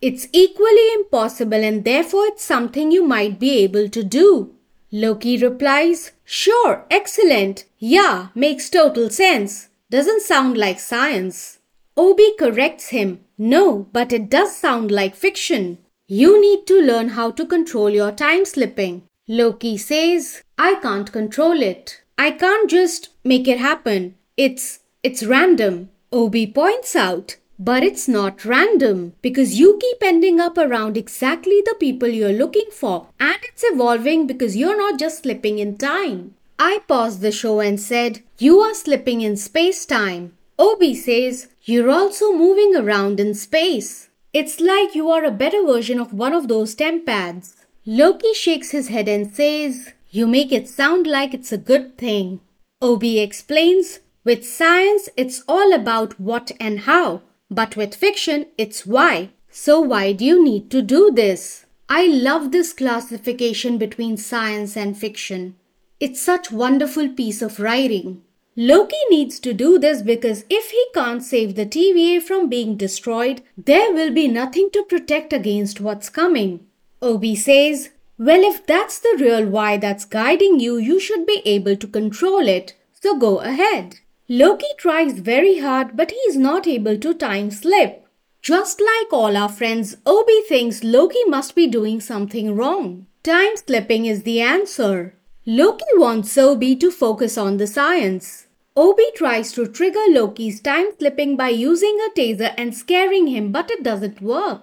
It's 0.00 0.28
equally 0.32 0.94
impossible 0.94 1.64
and 1.64 1.84
therefore 1.84 2.26
it's 2.26 2.44
something 2.44 2.92
you 2.92 3.04
might 3.04 3.40
be 3.40 3.58
able 3.58 3.88
to 3.88 4.04
do. 4.04 4.54
Loki 4.92 5.36
replies, 5.36 6.12
Sure, 6.24 6.84
excellent. 6.92 7.64
Yeah, 7.80 8.28
makes 8.36 8.70
total 8.70 9.10
sense. 9.10 9.68
Doesn't 9.92 10.22
sound 10.22 10.56
like 10.56 10.80
science. 10.80 11.58
Obi 11.98 12.32
corrects 12.38 12.88
him, 12.88 13.20
No, 13.36 13.88
but 13.92 14.10
it 14.10 14.30
does 14.30 14.56
sound 14.56 14.90
like 14.90 15.14
fiction. 15.14 15.76
You 16.08 16.40
need 16.40 16.66
to 16.68 16.80
learn 16.80 17.10
how 17.10 17.30
to 17.32 17.44
control 17.44 17.90
your 17.90 18.10
time 18.10 18.46
slipping. 18.46 19.02
Loki 19.28 19.76
says, 19.76 20.42
I 20.56 20.76
can't 20.76 21.12
control 21.12 21.60
it. 21.60 22.00
I 22.16 22.30
can't 22.30 22.70
just 22.70 23.10
make 23.22 23.46
it 23.46 23.58
happen. 23.58 24.14
It's 24.38 24.78
it's 25.02 25.24
random. 25.24 25.90
Obi 26.10 26.46
points 26.46 26.96
out, 26.96 27.36
but 27.58 27.82
it's 27.82 28.08
not 28.08 28.46
random 28.46 29.12
because 29.20 29.58
you 29.60 29.78
keep 29.78 30.02
ending 30.02 30.40
up 30.40 30.56
around 30.56 30.96
exactly 30.96 31.60
the 31.66 31.76
people 31.78 32.08
you're 32.08 32.40
looking 32.42 32.70
for 32.70 33.08
and 33.20 33.36
it's 33.42 33.62
evolving 33.66 34.26
because 34.26 34.56
you're 34.56 34.78
not 34.84 34.98
just 34.98 35.24
slipping 35.24 35.58
in 35.58 35.76
time. 35.76 36.34
I 36.64 36.78
paused 36.86 37.22
the 37.22 37.32
show 37.32 37.58
and 37.58 37.80
said, 37.80 38.22
You 38.38 38.60
are 38.60 38.72
slipping 38.72 39.20
in 39.20 39.36
space 39.36 39.84
time. 39.84 40.34
Obi 40.60 40.94
says, 40.94 41.48
You're 41.64 41.90
also 41.90 42.32
moving 42.32 42.76
around 42.76 43.18
in 43.18 43.34
space. 43.34 44.10
It's 44.32 44.60
like 44.60 44.94
you 44.94 45.10
are 45.10 45.24
a 45.24 45.32
better 45.32 45.66
version 45.66 45.98
of 45.98 46.12
one 46.12 46.32
of 46.32 46.46
those 46.46 46.76
tempads. 46.76 47.56
Loki 47.84 48.32
shakes 48.32 48.70
his 48.70 48.86
head 48.86 49.08
and 49.08 49.34
says, 49.34 49.92
You 50.10 50.28
make 50.28 50.52
it 50.52 50.68
sound 50.68 51.08
like 51.08 51.34
it's 51.34 51.50
a 51.50 51.58
good 51.58 51.98
thing. 51.98 52.38
Obi 52.80 53.18
explains, 53.18 53.98
With 54.22 54.46
science, 54.46 55.08
it's 55.16 55.42
all 55.48 55.72
about 55.72 56.20
what 56.20 56.52
and 56.60 56.80
how, 56.90 57.22
but 57.50 57.74
with 57.74 57.96
fiction, 57.96 58.46
it's 58.56 58.86
why. 58.86 59.30
So, 59.50 59.80
why 59.80 60.12
do 60.12 60.24
you 60.24 60.44
need 60.44 60.70
to 60.70 60.80
do 60.80 61.10
this? 61.10 61.66
I 61.88 62.06
love 62.06 62.52
this 62.52 62.72
classification 62.72 63.78
between 63.78 64.16
science 64.16 64.76
and 64.76 64.96
fiction. 64.96 65.56
It's 66.04 66.20
such 66.20 66.50
wonderful 66.50 67.10
piece 67.10 67.42
of 67.42 67.60
writing. 67.60 68.22
Loki 68.56 68.96
needs 69.08 69.38
to 69.38 69.54
do 69.54 69.78
this 69.78 70.02
because 70.02 70.44
if 70.50 70.72
he 70.72 70.84
can't 70.92 71.22
save 71.22 71.54
the 71.54 71.64
TVA 71.64 72.20
from 72.20 72.48
being 72.48 72.76
destroyed, 72.76 73.40
there 73.56 73.92
will 73.94 74.12
be 74.12 74.26
nothing 74.26 74.68
to 74.72 74.82
protect 74.82 75.32
against 75.32 75.80
what's 75.80 76.08
coming. 76.08 76.66
Obi 77.00 77.36
says, 77.36 77.90
Well, 78.18 78.42
if 78.42 78.66
that's 78.66 78.98
the 78.98 79.16
real 79.20 79.46
why 79.46 79.76
that's 79.76 80.04
guiding 80.04 80.58
you, 80.58 80.76
you 80.76 80.98
should 80.98 81.24
be 81.24 81.40
able 81.44 81.76
to 81.76 81.86
control 81.86 82.48
it. 82.48 82.74
So 83.00 83.16
go 83.16 83.38
ahead. 83.38 84.00
Loki 84.28 84.74
tries 84.78 85.20
very 85.20 85.60
hard, 85.60 85.96
but 85.96 86.10
he 86.10 86.16
is 86.28 86.36
not 86.36 86.66
able 86.66 86.98
to 86.98 87.14
time 87.14 87.52
slip. 87.52 88.08
Just 88.40 88.80
like 88.80 89.12
all 89.12 89.36
our 89.36 89.48
friends, 89.48 89.98
Obi 90.04 90.40
thinks 90.48 90.82
Loki 90.82 91.24
must 91.28 91.54
be 91.54 91.68
doing 91.68 92.00
something 92.00 92.56
wrong. 92.56 93.06
Time 93.22 93.56
slipping 93.56 94.06
is 94.06 94.24
the 94.24 94.40
answer. 94.40 95.14
Loki 95.44 95.84
wants 95.94 96.38
Obi 96.38 96.76
to 96.76 96.92
focus 96.92 97.36
on 97.36 97.56
the 97.56 97.66
science. 97.66 98.46
Obi 98.76 99.06
tries 99.16 99.50
to 99.52 99.66
trigger 99.66 100.04
Loki's 100.08 100.60
time 100.60 100.86
slipping 100.96 101.36
by 101.36 101.48
using 101.48 101.98
a 102.06 102.16
taser 102.16 102.54
and 102.56 102.72
scaring 102.72 103.26
him, 103.26 103.50
but 103.50 103.68
it 103.68 103.82
doesn't 103.82 104.22
work. 104.22 104.62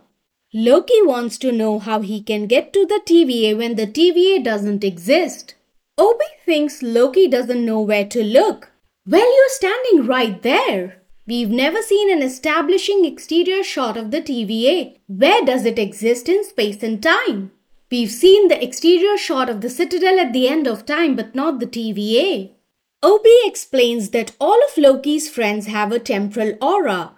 Loki 0.53 1.01
wants 1.01 1.38
to 1.39 1.51
know 1.51 1.79
how 1.79 2.00
he 2.00 2.21
can 2.21 2.48
get 2.48 2.71
to 2.71 2.86
the 2.86 3.01
TVA 3.05 3.57
when 3.57 3.75
the 3.75 3.88
TVA 3.88 4.41
doesn't 4.41 4.86
exist. 4.86 5.53
Obi 5.98 6.31
thinks 6.45 6.81
Loki 6.81 7.27
doesn't 7.27 7.65
know 7.65 7.81
where 7.81 8.05
to 8.05 8.24
look. 8.24 8.71
Well, 9.05 9.36
you're 9.36 9.50
standing 9.50 10.07
right 10.07 10.41
there. 10.41 11.01
We've 11.27 11.50
never 11.50 11.81
seen 11.81 12.09
an 12.09 12.21
establishing 12.21 13.03
exterior 13.03 13.63
shot 13.63 13.98
of 13.98 14.12
the 14.12 14.21
TVA. 14.21 14.95
Where 15.07 15.43
does 15.43 15.65
it 15.65 15.77
exist 15.77 16.29
in 16.29 16.45
space 16.45 16.81
and 16.83 17.03
time? 17.03 17.51
We've 17.91 18.12
seen 18.12 18.48
the 18.48 18.63
exterior 18.63 19.17
shot 19.17 19.50
of 19.50 19.62
the 19.62 19.69
Citadel 19.69 20.19
at 20.19 20.31
the 20.31 20.48
end 20.48 20.67
of 20.67 20.86
time, 20.86 21.15
but 21.15 21.34
not 21.34 21.60
the 21.60 21.65
TVA. 21.65 22.51
Obi 23.01 23.36
explains 23.46 24.10
that 24.10 24.36
all 24.39 24.60
of 24.67 24.77
Loki's 24.77 25.29
friends 25.29 25.65
have 25.65 25.91
a 25.91 26.00
temporal 26.00 26.53
aura. 26.62 27.13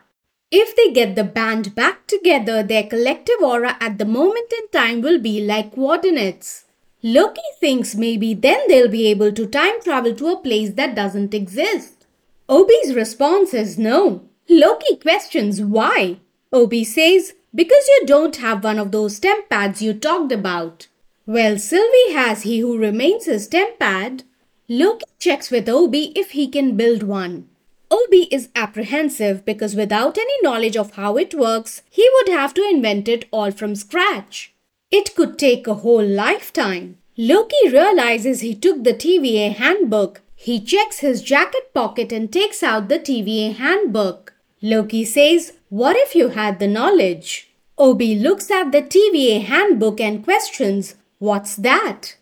If 0.49 0.75
they 0.75 0.91
get 0.91 1.15
the 1.15 1.25
band 1.25 1.75
back 1.75 2.07
together, 2.07 2.63
their 2.63 2.83
collective 2.83 3.41
aura 3.41 3.75
at 3.81 3.97
the 3.97 4.05
moment 4.05 4.53
in 4.53 4.69
time 4.69 5.01
will 5.01 5.19
be 5.19 5.45
like 5.45 5.75
coordinates. 5.75 6.65
Loki 7.03 7.41
thinks 7.59 7.95
maybe 7.95 8.33
then 8.33 8.59
they'll 8.67 8.87
be 8.87 9.07
able 9.07 9.31
to 9.33 9.47
time 9.47 9.81
travel 9.81 10.13
to 10.15 10.27
a 10.27 10.37
place 10.37 10.71
that 10.73 10.95
doesn't 10.95 11.33
exist. 11.33 12.05
Obi's 12.47 12.93
response 12.93 13.53
is 13.53 13.77
no. 13.77 14.29
Loki 14.47 14.95
questions 14.97 15.61
why. 15.61 16.19
Obi 16.53 16.83
says 16.83 17.33
because 17.53 17.87
you 17.87 18.05
don't 18.05 18.37
have 18.37 18.63
one 18.63 18.79
of 18.79 18.91
those 18.91 19.19
tempads 19.19 19.81
you 19.81 19.93
talked 19.93 20.31
about. 20.31 20.87
Well, 21.25 21.57
Sylvie 21.57 22.13
has 22.13 22.43
He 22.43 22.59
Who 22.59 22.77
Remains 22.77 23.25
his 23.25 23.47
temp 23.47 23.79
pad. 23.79 24.23
Loki 24.67 25.05
checks 25.19 25.51
with 25.51 25.67
Obi 25.69 26.13
if 26.15 26.31
he 26.31 26.47
can 26.47 26.77
build 26.77 27.03
one. 27.03 27.47
Obi 27.91 28.27
is 28.31 28.49
apprehensive 28.55 29.43
because 29.45 29.75
without 29.75 30.17
any 30.17 30.41
knowledge 30.41 30.77
of 30.77 30.95
how 30.95 31.17
it 31.17 31.33
works, 31.33 31.81
he 31.89 32.09
would 32.13 32.29
have 32.29 32.53
to 32.53 32.67
invent 32.69 33.09
it 33.09 33.25
all 33.31 33.51
from 33.51 33.75
scratch. 33.75 34.53
It 34.89 35.13
could 35.13 35.37
take 35.37 35.67
a 35.67 35.75
whole 35.75 36.05
lifetime. 36.05 36.97
Loki 37.17 37.69
realizes 37.69 38.39
he 38.39 38.55
took 38.55 38.83
the 38.83 38.93
TVA 38.93 39.53
handbook. 39.53 40.21
He 40.35 40.59
checks 40.59 40.99
his 40.99 41.21
jacket 41.21 41.73
pocket 41.73 42.11
and 42.13 42.31
takes 42.31 42.63
out 42.63 42.87
the 42.87 42.97
TVA 42.97 43.55
handbook. 43.55 44.33
Loki 44.61 45.03
says, 45.03 45.53
What 45.71 45.95
if 45.95 46.15
you 46.15 46.27
had 46.27 46.59
the 46.59 46.67
knowledge? 46.67 47.49
Obi 47.77 48.13
looks 48.13 48.51
at 48.51 48.73
the 48.73 48.81
TVA 48.81 49.45
handbook 49.45 50.01
and 50.01 50.21
questions, 50.21 50.95
What's 51.17 51.55
that? 51.55 52.17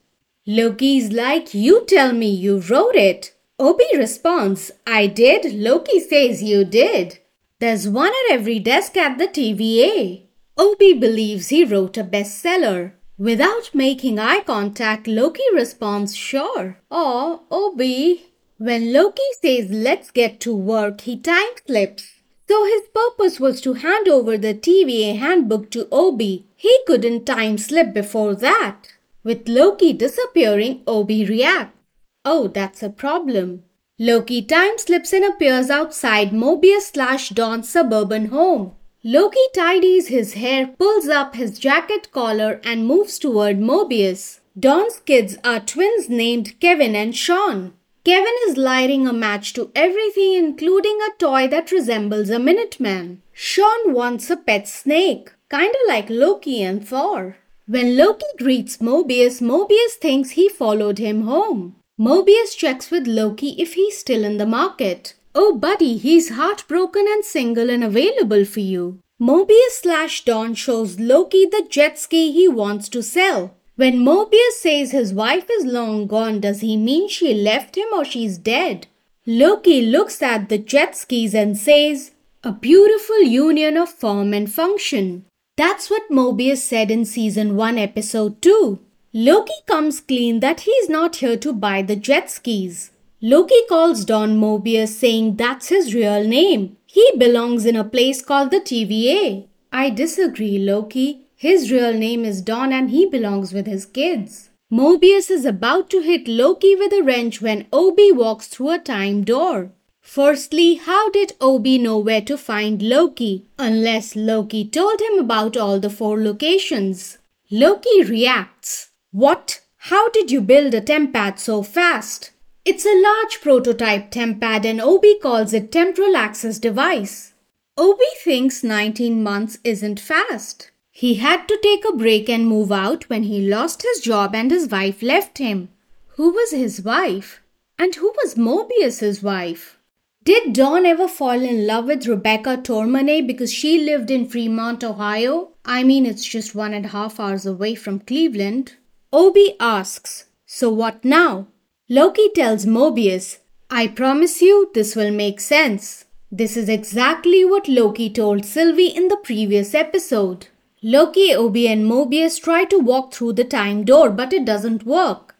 Loki's 0.46 1.12
like, 1.12 1.56
You 1.56 1.84
tell 1.88 2.13
me 2.13 2.29
you 2.29 2.60
wrote 2.60 2.96
it. 2.96 3.34
Obi 3.58 3.86
responds, 3.98 4.70
I 4.86 5.08
did. 5.08 5.51
Loki 5.51 6.00
says 6.00 6.44
you 6.44 6.63
did. 6.63 7.18
There's 7.58 7.89
one 7.89 8.12
at 8.12 8.34
every 8.36 8.60
desk 8.60 8.96
at 8.98 9.18
the 9.18 9.27
TVA. 9.27 10.27
Obi 10.56 10.94
believes 10.94 11.48
he 11.48 11.65
wrote 11.65 11.98
a 11.98 12.03
bestseller. 12.03 12.91
Without 13.18 13.74
making 13.74 14.20
eye 14.20 14.44
contact, 14.46 15.08
Loki 15.08 15.50
responds, 15.56 16.15
Sure. 16.15 16.77
Or, 16.91 17.41
Obi. 17.50 18.27
When 18.60 18.94
Loki 18.94 19.24
says, 19.41 19.72
Let's 19.72 20.12
get 20.12 20.39
to 20.41 20.56
work, 20.56 21.01
he 21.01 21.20
time 21.20 21.56
slips. 21.65 22.19
So 22.50 22.65
his 22.65 22.82
purpose 22.96 23.39
was 23.39 23.62
to 23.62 23.74
hand 23.74 24.08
over 24.08 24.36
the 24.36 24.56
TVA 24.56 25.20
handbook 25.20 25.70
to 25.70 25.88
Obi. 25.91 26.48
He 26.56 26.75
couldn't 26.88 27.25
time 27.25 27.60
slip 27.60 27.94
before 27.94 28.34
that. 28.34 28.88
With 29.24 29.48
Loki 29.48 29.94
disappearing, 29.94 30.82
Obi 30.88 31.25
reacts. 31.25 31.77
Oh, 32.25 32.48
that's 32.48 32.82
a 32.82 32.89
problem. 32.89 33.65
Loki 34.00 34.41
time 34.41 34.79
slips 34.79 35.13
and 35.13 35.24
appears 35.24 35.70
outside 35.70 36.32
Mobius 36.32 36.94
slash 36.94 37.29
Don's 37.29 37.70
suburban 37.70 38.29
home. 38.29 38.72
Loki 39.03 39.46
tidies 39.53 40.08
his 40.08 40.34
hair, 40.34 40.70
pulls 40.79 41.08
up 41.08 41.36
his 41.36 41.60
jacket 41.60 42.12
collar, 42.12 42.60
and 42.63 42.88
moves 42.88 43.20
toward 43.20 43.60
Mobius. 43.60 44.39
Don's 44.60 45.00
kids 45.01 45.38
are 45.44 45.60
twins 45.60 46.10
named 46.10 46.60
Kevin 46.60 46.96
and 46.96 47.15
Sean. 47.15 47.74
Kevin 48.10 48.34
is 48.48 48.58
lighting 48.58 49.06
a 49.06 49.13
match 49.13 49.54
to 49.54 49.72
everything, 49.75 50.34
including 50.34 50.98
a 51.00 51.16
toy 51.20 51.48
that 51.50 51.72
resembles 51.72 52.32
a 52.32 52.38
Minuteman. 52.38 53.18
Sean 53.34 53.94
wants 53.94 54.32
a 54.32 54.38
pet 54.38 54.68
snake, 54.68 55.30
kinda 55.51 55.78
like 55.88 56.10
Loki 56.10 56.63
and 56.63 56.88
Thor. 56.88 57.38
When 57.68 57.96
Loki 57.96 58.25
greets 58.39 58.78
Mobius, 58.78 59.44
Mobius 59.51 59.94
thinks 60.01 60.32
he 60.32 60.50
followed 60.50 60.98
him 60.98 61.22
home. 61.22 61.75
Mobius 62.00 62.58
checks 62.58 62.89
with 62.89 63.06
Loki 63.06 63.51
if 63.60 63.75
he's 63.75 64.00
still 64.00 64.24
in 64.24 64.38
the 64.38 64.48
market. 64.48 65.13
Oh, 65.36 65.54
buddy, 65.54 65.96
he's 65.98 66.32
heartbroken 66.32 67.06
and 67.08 67.24
single 67.24 67.70
and 67.70 67.84
available 67.84 68.44
for 68.44 68.62
you. 68.62 68.98
Mobius 69.22 69.82
slash 69.84 70.25
Don 70.25 70.56
shows 70.56 71.00
Loki 71.00 71.46
the 71.46 71.63
jet 71.70 72.00
ski 72.00 72.32
he 72.32 72.48
wants 72.48 72.89
to 72.89 73.04
sell. 73.04 73.54
When 73.80 74.00
Mobius 74.00 74.56
says 74.60 74.92
his 74.92 75.14
wife 75.14 75.50
is 75.50 75.64
long 75.64 76.06
gone, 76.06 76.42
does 76.42 76.60
he 76.60 76.76
mean 76.76 77.08
she 77.08 77.34
left 77.34 77.78
him 77.78 77.88
or 77.96 78.04
she's 78.04 78.38
dead? 78.38 78.88
Loki 79.26 79.82
looks 79.82 80.22
at 80.22 80.50
the 80.50 80.58
jet 80.58 80.98
skis 80.98 81.34
and 81.34 81.58
says, 81.58 82.12
A 82.44 82.52
beautiful 82.52 83.24
union 83.24 83.78
of 83.78 83.88
form 83.88 84.34
and 84.34 84.52
function. 84.52 85.24
That's 85.56 85.90
what 85.90 86.12
Mobius 86.12 86.58
said 86.58 86.92
in 86.92 87.06
season 87.06 87.56
1, 87.56 87.78
episode 87.78 88.42
2. 88.42 88.80
Loki 89.14 89.54
comes 89.66 90.02
clean 90.02 90.42
that 90.42 90.60
he's 90.68 90.90
not 90.90 91.16
here 91.16 91.38
to 91.38 91.54
buy 91.54 91.82
the 91.82 91.96
jet 91.96 92.30
skis. 92.30 92.92
Loki 93.22 93.62
calls 93.70 94.04
Don 94.04 94.38
Mobius 94.38 94.90
saying 94.90 95.38
that's 95.38 95.70
his 95.70 95.96
real 95.96 96.28
name. 96.28 96.76
He 96.86 97.10
belongs 97.18 97.66
in 97.66 97.78
a 97.78 97.86
place 97.86 98.22
called 98.22 98.52
the 98.52 98.60
TVA. 98.60 99.48
I 99.72 99.90
disagree, 99.90 100.58
Loki. 100.58 101.29
His 101.39 101.72
real 101.72 101.93
name 101.93 102.25
is 102.25 102.41
Don 102.41 102.74
and 102.74 102.91
he 102.91 103.05
belongs 103.05 103.53
with 103.53 103.65
his 103.65 103.86
kids. 103.86 104.50
Mobius 104.69 105.31
is 105.31 105.46
about 105.46 105.89
to 105.89 106.01
hit 106.01 106.27
Loki 106.27 106.75
with 106.75 106.91
a 106.91 107.01
wrench 107.01 107.41
when 107.41 107.65
Obi 107.72 108.12
walks 108.12 108.48
through 108.48 108.72
a 108.72 108.77
time 108.77 109.24
door. 109.24 109.72
Firstly, 110.01 110.75
how 110.75 111.10
did 111.12 111.38
Obi 111.39 111.77
know 111.77 111.98
where 111.98 112.19
to 112.24 112.38
find 112.38 112.81
Loki 112.81 113.46
unless 113.58 114.17
Loki 114.17 114.65
told 114.65 115.00
him 115.00 115.17
about 115.17 115.55
all 115.55 115.79
the 115.79 115.89
four 115.89 116.19
locations? 116.22 117.19
Loki 117.50 118.03
reacts. 118.03 118.89
What? 119.12 119.62
How 119.77 120.10
did 120.10 120.31
you 120.31 120.41
build 120.41 120.74
a 120.74 120.81
tempad 120.81 121.39
so 121.39 121.63
fast? 121.63 122.31
It's 122.65 122.86
a 122.86 123.01
large 123.01 123.39
prototype 123.39 124.12
tempad 124.12 124.65
and 124.65 124.81
Obi 124.81 125.17
calls 125.17 125.53
it 125.53 125.72
temporal 125.72 126.17
access 126.17 126.60
device. 126.60 127.34
Obi 127.77 128.12
thinks 128.22 128.62
19 128.62 129.24
months 129.24 129.58
isn't 129.63 130.01
fast. 130.01 130.72
He 131.00 131.13
had 131.13 131.48
to 131.48 131.58
take 131.63 131.86
a 131.86 131.96
break 131.96 132.27
and 132.27 132.46
move 132.46 132.74
out 132.74 133.10
when 133.10 133.24
he 133.24 133.39
lost 133.39 133.84
his 133.84 134.01
job 134.01 134.36
and 134.36 134.51
his 134.51 134.68
wife 134.68 135.01
left 135.01 135.38
him. 135.38 135.70
Who 136.18 136.34
was 136.34 136.51
his 136.51 136.82
wife? 136.82 137.39
And 137.77 137.96
who 137.96 138.12
was 138.18 138.36
Mobius's 138.36 139.24
wife? 139.24 139.77
Did 140.25 140.51
Don 140.51 140.86
ever 140.86 141.08
fall 141.08 141.41
in 141.41 141.65
love 141.65 141.86
with 141.86 142.06
Rebecca 142.06 142.58
Tormonay 142.58 143.25
because 143.25 143.53
she 143.53 143.79
lived 143.79 144.12
in 144.12 144.27
Fremont, 144.27 144.84
Ohio? 144.84 145.51
I 145.63 145.84
mean, 145.84 146.06
it's 146.06 146.25
just 146.25 146.53
one 146.53 146.74
and 146.74 146.88
a 146.88 146.89
half 146.89 147.18
hours 147.18 147.46
away 147.46 147.75
from 147.75 148.01
Cleveland. 148.01 148.74
Obi 149.13 149.56
asks, 149.58 150.25
So 150.46 150.70
what 150.70 151.06
now? 151.06 151.48
Loki 151.88 152.27
tells 152.36 152.65
Mobius, 152.65 153.38
I 153.70 153.88
promise 153.88 154.41
you 154.41 154.70
this 154.74 154.98
will 154.98 155.12
make 155.12 155.39
sense. 155.39 156.03
This 156.29 156.58
is 156.58 156.68
exactly 156.68 157.46
what 157.46 157.70
Loki 157.70 158.10
told 158.10 158.44
Sylvie 158.44 158.88
in 158.88 159.08
the 159.08 159.24
previous 159.24 159.74
episode. 159.74 160.48
Loki, 160.82 161.34
Obi, 161.34 161.68
and 161.68 161.84
Mobius 161.86 162.42
try 162.42 162.64
to 162.66 162.80
walk 162.80 163.14
through 163.14 163.34
the 163.34 163.44
time 163.44 163.84
door, 163.84 164.10
but 164.10 164.32
it 164.32 164.46
doesn't 164.46 164.86
work. 164.86 165.36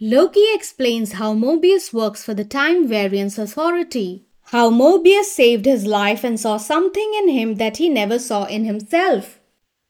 Loki 0.00 0.44
explains 0.52 1.12
how 1.12 1.32
Mobius 1.32 1.92
works 1.92 2.24
for 2.24 2.34
the 2.34 2.44
Time 2.44 2.88
Variance 2.88 3.38
Authority, 3.38 4.24
how 4.44 4.68
Mobius 4.68 5.26
saved 5.26 5.64
his 5.64 5.86
life 5.86 6.24
and 6.24 6.40
saw 6.40 6.56
something 6.56 7.12
in 7.18 7.28
him 7.28 7.54
that 7.56 7.76
he 7.76 7.88
never 7.88 8.18
saw 8.18 8.46
in 8.46 8.64
himself. 8.64 9.38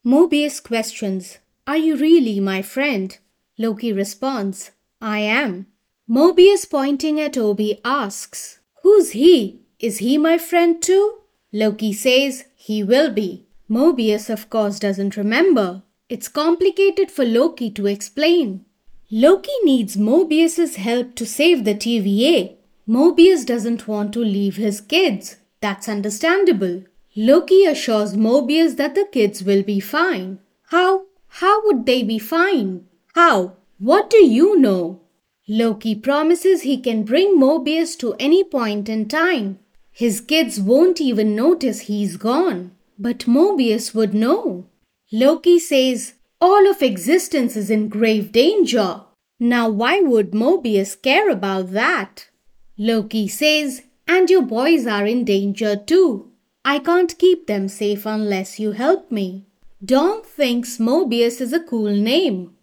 Mobius 0.04 0.62
questions, 0.62 1.38
Are 1.66 1.78
you 1.78 1.96
really 1.96 2.38
my 2.38 2.60
friend? 2.60 3.16
Loki 3.56 3.94
responds, 3.94 4.72
I 5.00 5.20
am. 5.20 5.66
Mobius, 6.08 6.68
pointing 6.68 7.18
at 7.20 7.38
Obi, 7.38 7.80
asks, 7.84 8.58
Who's 8.82 9.12
he? 9.12 9.60
Is 9.78 9.98
he 9.98 10.18
my 10.18 10.36
friend 10.36 10.82
too? 10.82 11.20
Loki 11.52 11.94
says 11.94 12.44
he 12.54 12.82
will 12.82 13.10
be. 13.10 13.46
Mobius, 13.70 14.28
of 14.28 14.50
course, 14.50 14.80
doesn't 14.80 15.16
remember. 15.16 15.82
It's 16.08 16.26
complicated 16.26 17.08
for 17.08 17.24
Loki 17.24 17.70
to 17.70 17.86
explain. 17.86 18.64
Loki 19.12 19.52
needs 19.62 19.96
Mobius's 19.96 20.74
help 20.74 21.14
to 21.14 21.24
save 21.24 21.64
the 21.64 21.74
TVA. 21.74 22.56
Mobius 22.88 23.46
doesn't 23.46 23.86
want 23.86 24.12
to 24.14 24.18
leave 24.18 24.56
his 24.56 24.80
kids. 24.80 25.36
That's 25.60 25.88
understandable. 25.88 26.82
Loki 27.14 27.64
assures 27.64 28.16
Mobius 28.16 28.76
that 28.76 28.96
the 28.96 29.06
kids 29.12 29.44
will 29.44 29.62
be 29.62 29.78
fine. 29.78 30.40
How? 30.70 31.06
How 31.28 31.64
would 31.66 31.86
they 31.86 32.02
be 32.02 32.18
fine? 32.18 32.86
How? 33.14 33.56
What 33.78 34.10
do 34.10 34.24
you 34.24 34.58
know? 34.58 35.00
Loki 35.48 35.94
promises 35.94 36.62
he 36.62 36.80
can 36.80 37.04
bring 37.04 37.38
Mobius 37.38 37.96
to 37.98 38.14
any 38.18 38.42
point 38.42 38.88
in 38.88 39.06
time. 39.06 39.60
His 39.92 40.20
kids 40.20 40.60
won't 40.60 41.00
even 41.00 41.36
notice 41.36 41.82
he's 41.82 42.16
gone. 42.16 42.72
But 43.02 43.20
Mobius 43.20 43.94
would 43.94 44.12
know. 44.12 44.66
Loki 45.10 45.58
says 45.58 46.14
all 46.38 46.70
of 46.70 46.82
existence 46.82 47.56
is 47.56 47.70
in 47.70 47.88
grave 47.88 48.30
danger. 48.30 49.00
Now, 49.38 49.70
why 49.70 50.00
would 50.00 50.32
Mobius 50.32 51.00
care 51.00 51.30
about 51.30 51.72
that? 51.72 52.28
Loki 52.76 53.26
says, 53.26 53.84
and 54.06 54.28
your 54.28 54.42
boys 54.42 54.86
are 54.86 55.06
in 55.06 55.24
danger 55.24 55.76
too. 55.76 56.30
I 56.62 56.78
can't 56.78 57.18
keep 57.18 57.46
them 57.46 57.68
safe 57.68 58.04
unless 58.04 58.60
you 58.60 58.72
help 58.72 59.10
me. 59.10 59.46
Don 59.82 60.22
thinks 60.22 60.76
Mobius 60.76 61.40
is 61.40 61.54
a 61.54 61.64
cool 61.64 61.96
name. 61.96 62.54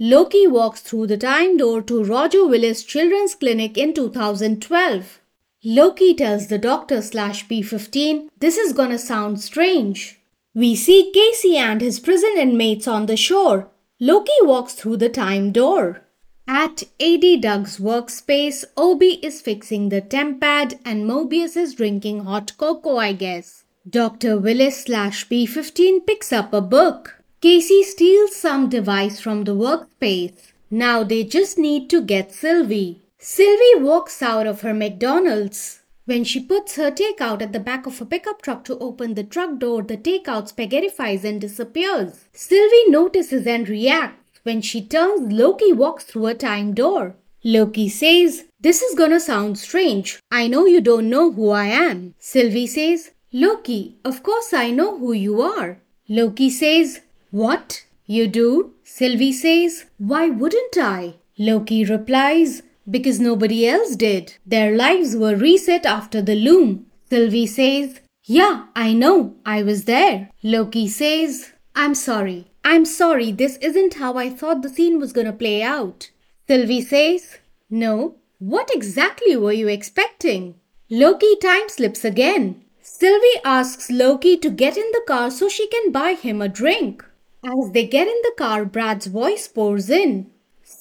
Loki 0.00 0.46
walks 0.46 0.80
through 0.80 1.08
the 1.08 1.18
time 1.18 1.58
door 1.58 1.82
to 1.82 2.02
Roger 2.02 2.46
Willis 2.46 2.84
Children's 2.84 3.34
Clinic 3.34 3.76
in 3.76 3.92
2012. 3.92 5.20
Loki 5.66 6.12
tells 6.12 6.48
the 6.48 6.58
doctor 6.58 7.00
slash 7.00 7.48
B15 7.48 8.28
this 8.38 8.58
is 8.58 8.74
gonna 8.74 8.98
sound 8.98 9.40
strange. 9.40 10.20
We 10.54 10.76
see 10.76 11.10
Casey 11.10 11.56
and 11.56 11.80
his 11.80 12.00
prison 12.00 12.34
inmates 12.36 12.86
on 12.86 13.06
the 13.06 13.16
shore. 13.16 13.70
Loki 13.98 14.38
walks 14.42 14.74
through 14.74 14.98
the 14.98 15.08
time 15.08 15.52
door. 15.52 16.02
At 16.46 16.82
AD 17.00 17.40
Doug's 17.40 17.78
workspace, 17.78 18.66
Obi 18.76 19.14
is 19.24 19.40
fixing 19.40 19.88
the 19.88 20.02
tempad 20.02 20.78
and 20.84 21.08
Mobius 21.08 21.56
is 21.56 21.74
drinking 21.74 22.24
hot 22.24 22.52
cocoa, 22.58 22.98
I 22.98 23.14
guess. 23.14 23.64
Dr. 23.88 24.38
Willis 24.38 24.84
slash 24.84 25.26
B15 25.28 26.06
picks 26.06 26.30
up 26.30 26.52
a 26.52 26.60
book. 26.60 27.22
Casey 27.40 27.82
steals 27.82 28.36
some 28.36 28.68
device 28.68 29.18
from 29.18 29.44
the 29.44 29.54
workspace. 29.54 30.52
Now 30.70 31.02
they 31.02 31.24
just 31.24 31.56
need 31.56 31.88
to 31.88 32.02
get 32.02 32.32
Sylvie. 32.32 33.03
Sylvie 33.26 33.82
walks 33.82 34.20
out 34.20 34.46
of 34.46 34.60
her 34.60 34.74
McDonald's. 34.74 35.80
When 36.04 36.24
she 36.24 36.40
puts 36.40 36.76
her 36.76 36.90
takeout 36.90 37.40
at 37.40 37.54
the 37.54 37.58
back 37.58 37.86
of 37.86 37.98
a 38.02 38.04
pickup 38.04 38.42
truck 38.42 38.64
to 38.66 38.78
open 38.80 39.14
the 39.14 39.24
truck 39.24 39.58
door, 39.58 39.80
the 39.80 39.96
takeout 39.96 40.52
spaghettifies 40.52 41.24
and 41.24 41.40
disappears. 41.40 42.26
Sylvie 42.34 42.90
notices 42.90 43.46
and 43.46 43.66
reacts. 43.66 44.40
When 44.42 44.60
she 44.60 44.82
turns, 44.84 45.32
Loki 45.32 45.72
walks 45.72 46.04
through 46.04 46.26
a 46.26 46.34
time 46.34 46.74
door. 46.74 47.16
Loki 47.42 47.88
says, 47.88 48.44
This 48.60 48.82
is 48.82 48.94
gonna 48.94 49.20
sound 49.20 49.58
strange. 49.58 50.20
I 50.30 50.46
know 50.46 50.66
you 50.66 50.82
don't 50.82 51.08
know 51.08 51.32
who 51.32 51.48
I 51.48 51.68
am. 51.68 52.14
Sylvie 52.18 52.66
says, 52.66 53.12
Loki, 53.32 53.96
of 54.04 54.22
course 54.22 54.52
I 54.52 54.70
know 54.70 54.98
who 54.98 55.14
you 55.14 55.40
are. 55.40 55.78
Loki 56.10 56.50
says, 56.50 57.00
what? 57.30 57.86
You 58.04 58.28
do? 58.28 58.74
Sylvie 58.82 59.32
says, 59.32 59.86
Why 59.96 60.28
wouldn't 60.28 60.76
I? 60.76 61.14
Loki 61.38 61.86
replies, 61.86 62.62
Because 62.88 63.18
nobody 63.18 63.66
else 63.66 63.96
did. 63.96 64.34
Their 64.44 64.76
lives 64.76 65.16
were 65.16 65.36
reset 65.36 65.86
after 65.86 66.20
the 66.20 66.34
loom. 66.34 66.86
Sylvie 67.08 67.46
says, 67.46 68.00
Yeah, 68.24 68.66
I 68.76 68.92
know. 68.92 69.36
I 69.46 69.62
was 69.62 69.84
there. 69.84 70.30
Loki 70.42 70.88
says, 70.88 71.52
I'm 71.74 71.94
sorry. 71.94 72.50
I'm 72.64 72.84
sorry. 72.84 73.32
This 73.32 73.56
isn't 73.58 73.94
how 73.94 74.16
I 74.16 74.30
thought 74.30 74.62
the 74.62 74.68
scene 74.68 74.98
was 74.98 75.12
gonna 75.12 75.32
play 75.32 75.62
out. 75.62 76.10
Sylvie 76.46 76.82
says, 76.82 77.38
No. 77.70 78.16
What 78.38 78.70
exactly 78.74 79.36
were 79.36 79.52
you 79.52 79.68
expecting? 79.68 80.56
Loki 80.90 81.36
time 81.36 81.68
slips 81.68 82.04
again. 82.04 82.62
Sylvie 82.82 83.40
asks 83.44 83.90
Loki 83.90 84.36
to 84.36 84.50
get 84.50 84.76
in 84.76 84.90
the 84.92 85.02
car 85.06 85.30
so 85.30 85.48
she 85.48 85.66
can 85.68 85.90
buy 85.90 86.12
him 86.12 86.42
a 86.42 86.48
drink. 86.48 87.04
As 87.42 87.72
they 87.72 87.86
get 87.86 88.06
in 88.06 88.20
the 88.22 88.34
car, 88.36 88.64
Brad's 88.64 89.06
voice 89.06 89.48
pours 89.48 89.88
in. 89.88 90.30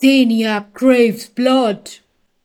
Zaniac 0.03 0.73
craves 0.73 1.29
blood. 1.29 1.89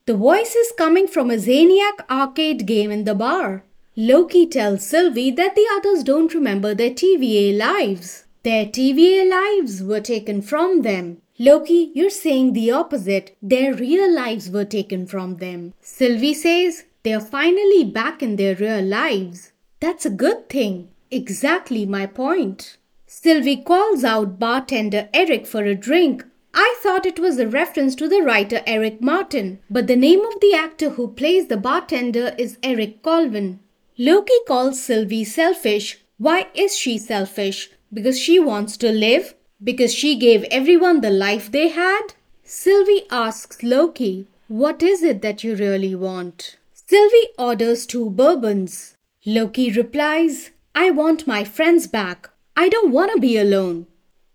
The 0.07 0.15
voice 0.15 0.55
is 0.55 0.71
coming 0.79 1.09
from 1.09 1.29
a 1.29 1.39
Zaniac 1.39 2.09
arcade 2.09 2.67
game 2.67 2.93
in 2.93 3.03
the 3.03 3.17
bar. 3.17 3.65
Loki 3.97 4.47
tells 4.47 4.87
Sylvie 4.87 5.33
that 5.33 5.57
the 5.57 5.67
others 5.73 6.05
don't 6.05 6.33
remember 6.33 6.73
their 6.73 6.93
TVA 6.93 7.59
lives. 7.59 8.27
Their 8.45 8.65
TVA 8.67 9.29
lives 9.29 9.83
were 9.83 10.01
taken 10.01 10.41
from 10.41 10.83
them. 10.83 11.21
Loki, 11.37 11.91
you're 11.97 12.11
saying 12.11 12.53
the 12.53 12.71
opposite. 12.71 13.37
Their 13.43 13.75
real 13.75 14.09
lives 14.15 14.49
were 14.49 14.65
taken 14.65 15.05
from 15.09 15.39
them. 15.39 15.75
Sylvie 15.81 16.35
says 16.35 16.85
they're 17.03 17.19
finally 17.19 17.83
back 17.83 18.23
in 18.23 18.37
their 18.37 18.55
real 18.55 18.85
lives. 18.85 19.51
That's 19.81 20.07
a 20.07 20.11
good 20.25 20.49
thing. 20.49 20.91
Exactly 21.11 21.87
my 21.87 22.07
point. 22.07 22.77
Sylvie 23.09 23.65
calls 23.65 24.05
out 24.05 24.39
bartender 24.39 25.09
Eric 25.13 25.45
for 25.45 25.65
a 25.65 25.75
drink. 25.75 26.25
I 26.61 26.75
thought 26.83 27.07
it 27.07 27.21
was 27.21 27.39
a 27.39 27.47
reference 27.47 27.95
to 27.95 28.09
the 28.09 28.21
writer 28.21 28.63
Eric 28.67 29.01
Martin, 29.01 29.61
but 29.71 29.87
the 29.87 29.95
name 29.95 30.25
of 30.25 30.41
the 30.41 30.55
actor 30.55 30.91
who 30.91 31.07
plays 31.07 31.47
the 31.47 31.57
bartender 31.57 32.35
is 32.37 32.59
Eric 32.65 33.01
Colvin. 33.01 33.61
Loki 33.97 34.41
calls 34.45 34.83
Sylvie 34.83 35.23
selfish. 35.23 36.01
Why 36.17 36.49
is 36.55 36.77
she 36.77 36.99
selfish? 36.99 37.71
Because 37.95 38.19
she 38.19 38.41
wants 38.41 38.77
to 38.79 38.91
live? 38.91 39.35
Because 39.63 39.95
she 39.95 40.17
gave 40.17 40.43
everyone 40.51 41.01
the 41.01 41.11
life 41.11 41.49
they 41.53 41.69
had? 41.69 42.15
Sylvie 42.43 43.07
asks 43.09 43.63
Loki, 43.63 44.27
What 44.49 44.83
is 44.83 45.05
it 45.05 45.23
that 45.23 45.45
you 45.45 45.55
really 45.55 45.95
want? 45.95 46.57
Sylvie 46.75 47.29
orders 47.39 47.87
two 47.87 48.11
bourbons. 48.11 48.97
Loki 49.25 49.71
replies, 49.71 50.51
I 50.75 50.91
want 50.91 51.25
my 51.25 51.45
friends 51.45 51.87
back. 51.87 52.31
I 52.57 52.69
don't 52.69 52.91
want 52.91 53.13
to 53.13 53.21
be 53.21 53.39
alone. 53.39 53.87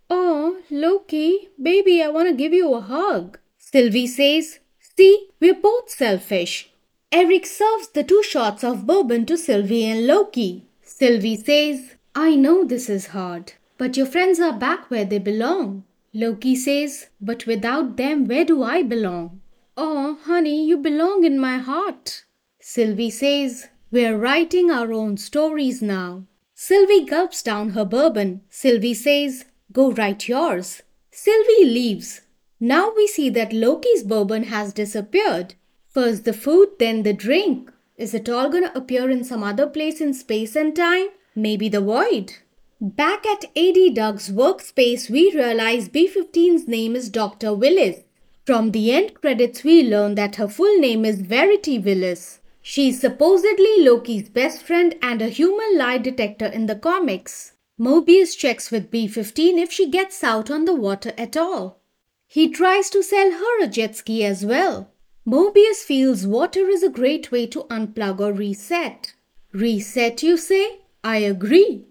Oh, 0.10 0.62
Loki, 0.70 1.50
baby, 1.62 2.02
I 2.02 2.10
want 2.10 2.30
to 2.30 2.36
give 2.36 2.54
you 2.54 2.74
a 2.74 2.82
hug. 2.82 3.40
Sylvie 3.58 4.08
says, 4.08 4.60
See, 4.96 5.30
we're 5.40 5.56
both 5.56 5.90
selfish. 5.90 6.72
Eric 7.12 7.46
serves 7.46 7.90
the 7.90 8.04
two 8.04 8.24
shots 8.24 8.64
of 8.64 8.86
bourbon 8.88 9.26
to 9.28 9.38
Sylvie 9.38 9.86
and 9.86 10.08
Loki. 10.08 10.66
Sylvie 10.82 11.38
says, 11.38 11.96
I 12.16 12.36
know 12.36 12.64
this 12.64 12.90
is 12.90 13.08
hard, 13.08 13.54
but 13.78 13.98
your 13.98 14.06
friends 14.06 14.40
are 14.40 14.54
back 14.54 14.90
where 14.92 15.06
they 15.06 15.20
belong. 15.20 15.84
Loki 16.14 16.56
says, 16.56 17.08
But 17.20 17.48
without 17.48 17.98
them, 17.98 18.26
where 18.26 18.46
do 18.46 18.62
I 18.62 18.84
belong? 18.84 19.42
Oh, 19.76 20.20
honey, 20.24 20.66
you 20.66 20.78
belong 20.78 21.24
in 21.24 21.40
my 21.40 21.58
heart. 21.58 22.26
Sylvie 22.60 23.10
says, 23.10 23.70
We're 23.92 24.18
writing 24.18 24.70
our 24.70 24.94
own 24.94 25.18
stories 25.18 25.82
now. 25.82 26.26
Sylvie 26.54 27.06
gulps 27.06 27.42
down 27.42 27.72
her 27.72 27.84
bourbon. 27.84 28.42
Sylvie 28.50 28.94
says, 28.94 29.46
Go 29.74 29.92
write 29.92 30.28
yours. 30.28 30.84
Sylvie 31.12 31.66
leaves. 31.66 32.22
Now 32.60 32.94
we 32.96 33.08
see 33.08 33.30
that 33.32 33.52
Loki's 33.52 34.04
bourbon 34.04 34.44
has 34.44 34.72
disappeared. 34.72 35.56
First 35.90 36.26
the 36.26 36.34
food, 36.34 36.70
then 36.80 37.04
the 37.04 37.14
drink. 37.14 37.72
Is 37.98 38.14
it 38.14 38.30
all 38.30 38.50
gonna 38.50 38.72
appear 38.76 39.10
in 39.10 39.24
some 39.24 39.44
other 39.44 39.68
place 39.68 40.00
in 40.00 40.14
space 40.14 40.56
and 40.56 40.76
time? 40.76 41.08
Maybe 41.36 41.70
the 41.70 41.82
void. 41.82 42.34
Back 42.80 43.26
at 43.26 43.46
AD 43.56 43.96
Doug's 43.96 44.30
workspace, 44.30 45.10
we 45.10 45.32
realize 45.32 45.90
B15's 45.90 46.68
name 46.68 46.96
is 46.96 47.10
Dr. 47.10 47.54
Willis. 47.54 48.02
From 48.46 48.72
the 48.72 48.92
end 48.92 49.14
credits, 49.16 49.64
we 49.64 49.84
learn 49.84 50.16
that 50.16 50.36
her 50.36 50.48
full 50.48 50.80
name 50.80 51.06
is 51.06 51.22
Verity 51.22 51.80
Willis. 51.80 52.42
She's 52.62 53.00
supposedly 53.00 53.80
Loki's 53.80 54.30
best 54.30 54.64
friend 54.64 54.96
and 55.02 55.22
a 55.22 55.30
human 55.30 55.78
lie 55.78 55.98
detector 55.98 56.46
in 56.46 56.66
the 56.66 56.76
comics. 56.76 57.53
Mobius 57.80 58.38
checks 58.38 58.70
with 58.70 58.92
B15 58.92 59.58
if 59.58 59.72
she 59.72 59.90
gets 59.90 60.24
out 60.24 60.52
on 60.52 60.66
the 60.66 60.76
water 60.76 61.12
at 61.18 61.36
all. 61.36 61.80
He 62.28 62.50
tries 62.50 62.90
to 62.92 63.02
sell 63.02 63.32
her 63.32 63.64
a 63.64 63.68
jet 63.68 63.96
ski 63.96 64.24
as 64.24 64.46
well. 64.46 64.92
Mobius 65.26 65.84
feels 65.84 66.28
water 66.28 66.68
is 66.68 66.84
a 66.84 66.90
great 66.90 67.32
way 67.32 67.48
to 67.48 67.64
unplug 67.64 68.20
or 68.20 68.34
reset. 68.34 69.14
Reset, 69.54 70.22
you 70.22 70.38
say? 70.38 70.82
I 71.04 71.18
agree. 71.18 71.86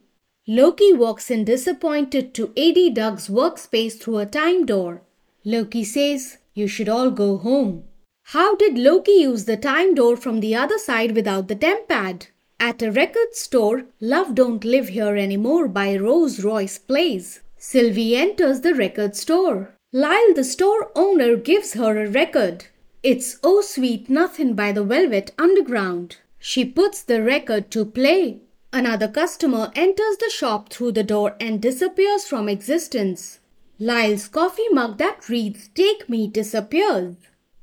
Loki 0.46 0.92
walks 0.92 1.30
in 1.30 1.44
disappointed 1.44 2.34
to 2.34 2.52
AD 2.56 2.94
Doug's 2.94 3.28
workspace 3.28 4.00
through 4.00 4.18
a 4.18 4.26
time 4.26 4.66
door. 4.66 5.02
Loki 5.44 5.84
says, 5.84 6.38
You 6.54 6.68
should 6.68 6.88
all 6.88 7.10
go 7.10 7.38
home. 7.38 7.84
How 8.24 8.54
did 8.56 8.78
Loki 8.78 9.12
use 9.12 9.44
the 9.44 9.56
time 9.56 9.94
door 9.94 10.16
from 10.16 10.40
the 10.40 10.54
other 10.54 10.78
side 10.78 11.14
without 11.14 11.48
the 11.48 11.56
tempad? 11.56 12.26
At 12.64 12.80
a 12.80 12.92
record 12.92 13.34
store, 13.34 13.86
Love 14.00 14.36
Don't 14.36 14.64
Live 14.64 14.90
Here 14.90 15.16
Anymore 15.16 15.66
by 15.66 15.96
Rose 15.96 16.44
Royce 16.44 16.78
plays. 16.78 17.40
Sylvie 17.58 18.14
enters 18.14 18.60
the 18.60 18.72
record 18.72 19.16
store. 19.16 19.74
Lyle, 19.92 20.32
the 20.32 20.44
store 20.44 20.92
owner, 20.94 21.34
gives 21.34 21.72
her 21.74 21.98
a 21.98 22.08
record. 22.08 22.66
It's 23.02 23.36
Oh 23.42 23.62
Sweet 23.62 24.08
Nothing 24.08 24.54
by 24.54 24.70
the 24.70 24.84
Velvet 24.84 25.32
Underground. 25.36 26.18
She 26.38 26.64
puts 26.64 27.02
the 27.02 27.20
record 27.20 27.68
to 27.72 27.84
play. 27.84 28.42
Another 28.72 29.08
customer 29.08 29.72
enters 29.74 30.18
the 30.18 30.30
shop 30.30 30.72
through 30.72 30.92
the 30.92 31.02
door 31.02 31.34
and 31.40 31.60
disappears 31.60 32.26
from 32.26 32.48
existence. 32.48 33.40
Lyle's 33.80 34.28
coffee 34.28 34.68
mug 34.70 34.98
that 34.98 35.28
reads 35.28 35.66
Take 35.74 36.08
Me 36.08 36.28
disappears. 36.28 37.16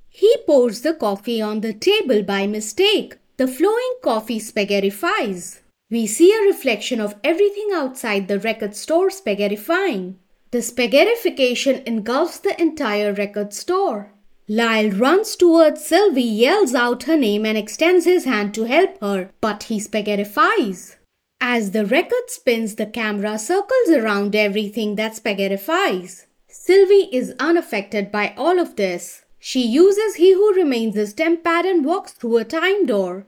He 0.09 0.35
pours 0.45 0.81
the 0.81 0.93
coffee 0.93 1.41
on 1.41 1.62
the 1.62 1.71
table 1.71 2.21
by 2.21 2.47
mistake. 2.47 3.18
The 3.39 3.47
flowing 3.47 3.93
coffee 4.04 4.41
spaghettifies. 4.41 5.62
We 5.89 6.08
see 6.08 6.34
a 6.34 6.45
reflection 6.45 6.99
of 6.99 7.15
everything 7.23 7.69
outside 7.73 8.28
the 8.28 8.38
record 8.38 8.75
store 8.75 9.08
spaghettifying. 9.08 10.15
The 10.52 10.58
spaghettification 10.58 11.86
engulfs 11.86 12.39
the 12.39 12.62
entire 12.62 13.13
record 13.13 13.54
store. 13.54 14.12
Lyle 14.49 14.91
runs 14.91 15.38
towards 15.38 15.86
Sylvie, 15.86 16.21
yells 16.21 16.75
out 16.75 17.04
her 17.04 17.15
name, 17.15 17.45
and 17.45 17.58
extends 17.58 18.04
his 18.04 18.25
hand 18.25 18.54
to 18.56 18.65
help 18.65 18.99
her, 18.99 19.30
but 19.39 19.63
he 19.63 19.80
spaghettifies. 19.80 20.97
As 21.39 21.71
the 21.71 21.86
record 21.86 22.30
spins, 22.30 22.75
the 22.75 22.88
camera 22.88 23.39
circles 23.39 23.89
around 23.89 24.36
everything 24.36 24.95
that 24.97 25.15
spaghettifies. 25.15 26.25
Sylvie 26.49 27.08
is 27.13 27.34
unaffected 27.39 28.12
by 28.12 28.34
all 28.36 28.60
of 28.60 28.75
this. 28.75 29.23
She 29.39 29.65
uses 29.65 30.15
He 30.15 30.34
Who 30.34 30.54
Remains 30.54 30.97
as 30.97 31.13
tempad 31.13 31.65
and 31.65 31.86
walks 31.86 32.12
through 32.12 32.38
a 32.38 32.43
time 32.43 32.86
door. 32.86 33.25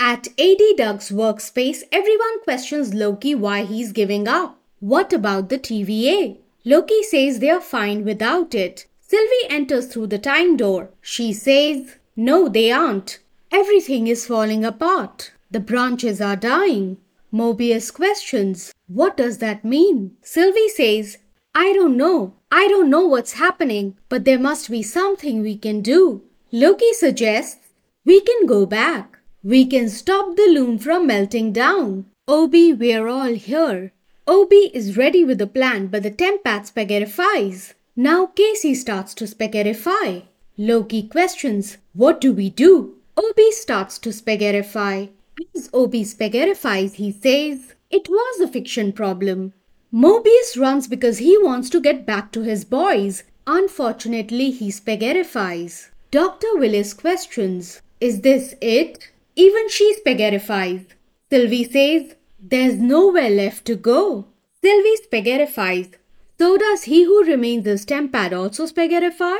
At 0.00 0.28
AD 0.38 0.62
Doug's 0.78 1.10
workspace, 1.10 1.82
everyone 1.92 2.42
questions 2.42 2.94
Loki 2.94 3.34
why 3.34 3.64
he's 3.64 3.92
giving 3.92 4.26
up. 4.26 4.58
What 4.80 5.12
about 5.12 5.50
the 5.50 5.58
TVA? 5.58 6.38
Loki 6.64 7.02
says 7.02 7.38
they're 7.38 7.60
fine 7.60 8.04
without 8.04 8.54
it. 8.54 8.86
Sylvie 9.00 9.50
enters 9.50 9.86
through 9.86 10.06
the 10.06 10.18
time 10.18 10.56
door. 10.56 10.88
She 11.02 11.34
says, 11.34 11.96
No, 12.16 12.48
they 12.48 12.70
aren't. 12.70 13.18
Everything 13.52 14.06
is 14.06 14.26
falling 14.26 14.64
apart. 14.64 15.32
The 15.50 15.60
branches 15.60 16.20
are 16.20 16.36
dying. 16.36 16.96
Mobius 17.32 17.92
questions, 17.92 18.72
What 18.88 19.16
does 19.16 19.38
that 19.38 19.64
mean? 19.64 20.16
Sylvie 20.22 20.68
says, 20.68 21.18
I 21.54 21.72
don't 21.72 21.96
know. 21.96 22.34
I 22.52 22.68
don't 22.68 22.90
know 22.90 23.06
what's 23.06 23.32
happening, 23.34 23.96
but 24.08 24.24
there 24.24 24.38
must 24.38 24.70
be 24.70 24.82
something 24.82 25.42
we 25.42 25.56
can 25.56 25.82
do. 25.82 26.22
Loki 26.52 26.92
suggests, 26.92 27.68
We 28.04 28.20
can 28.20 28.46
go 28.46 28.66
back. 28.66 29.18
We 29.42 29.66
can 29.66 29.88
stop 29.88 30.36
the 30.36 30.48
loom 30.48 30.78
from 30.78 31.06
melting 31.06 31.52
down. 31.52 32.06
Obi, 32.28 32.72
we're 32.72 33.08
all 33.08 33.34
here. 33.34 33.92
Obi 34.26 34.70
is 34.72 34.96
ready 34.96 35.24
with 35.24 35.40
a 35.40 35.46
plan, 35.46 35.88
but 35.88 36.02
the 36.02 36.10
Tempad 36.10 36.70
spaghettifies. 36.70 37.74
Now 37.96 38.26
Casey 38.26 38.74
starts 38.74 39.14
to 39.14 39.24
spaghettify. 39.24 40.22
Loki 40.56 41.02
questions, 41.08 41.78
What 41.94 42.20
do 42.20 42.32
we 42.32 42.50
do? 42.50 42.96
Obi 43.16 43.50
starts 43.50 43.98
to 44.00 44.10
spaghettify. 44.10 45.08
As 45.56 45.70
Obi 45.72 46.04
spaghettifies, 46.04 46.94
he 46.94 47.10
says, 47.10 47.74
It 47.90 48.08
was 48.08 48.40
a 48.40 48.48
fiction 48.48 48.92
problem. 48.92 49.52
Mobius 49.92 50.56
runs 50.56 50.86
because 50.86 51.18
he 51.18 51.36
wants 51.38 51.68
to 51.70 51.80
get 51.80 52.06
back 52.06 52.30
to 52.32 52.42
his 52.42 52.64
boys. 52.64 53.24
Unfortunately, 53.46 54.52
he 54.52 54.70
spaghettifies. 54.70 55.88
Dr. 56.12 56.56
Willis 56.56 56.94
questions, 56.94 57.82
Is 58.00 58.20
this 58.20 58.54
it? 58.60 59.10
Even 59.34 59.68
she 59.68 59.96
spaghettifies. 59.96 60.86
Sylvie 61.28 61.64
says, 61.64 62.14
There's 62.40 62.76
nowhere 62.76 63.30
left 63.30 63.64
to 63.64 63.74
go. 63.74 64.26
Sylvie 64.62 64.96
spaghettifies. 65.08 65.94
So 66.38 66.56
does 66.56 66.84
he 66.84 67.04
who 67.04 67.24
remains 67.24 67.66
as 67.66 67.84
tempad 67.84 68.32
also 68.32 68.66
spaghettify? 68.66 69.38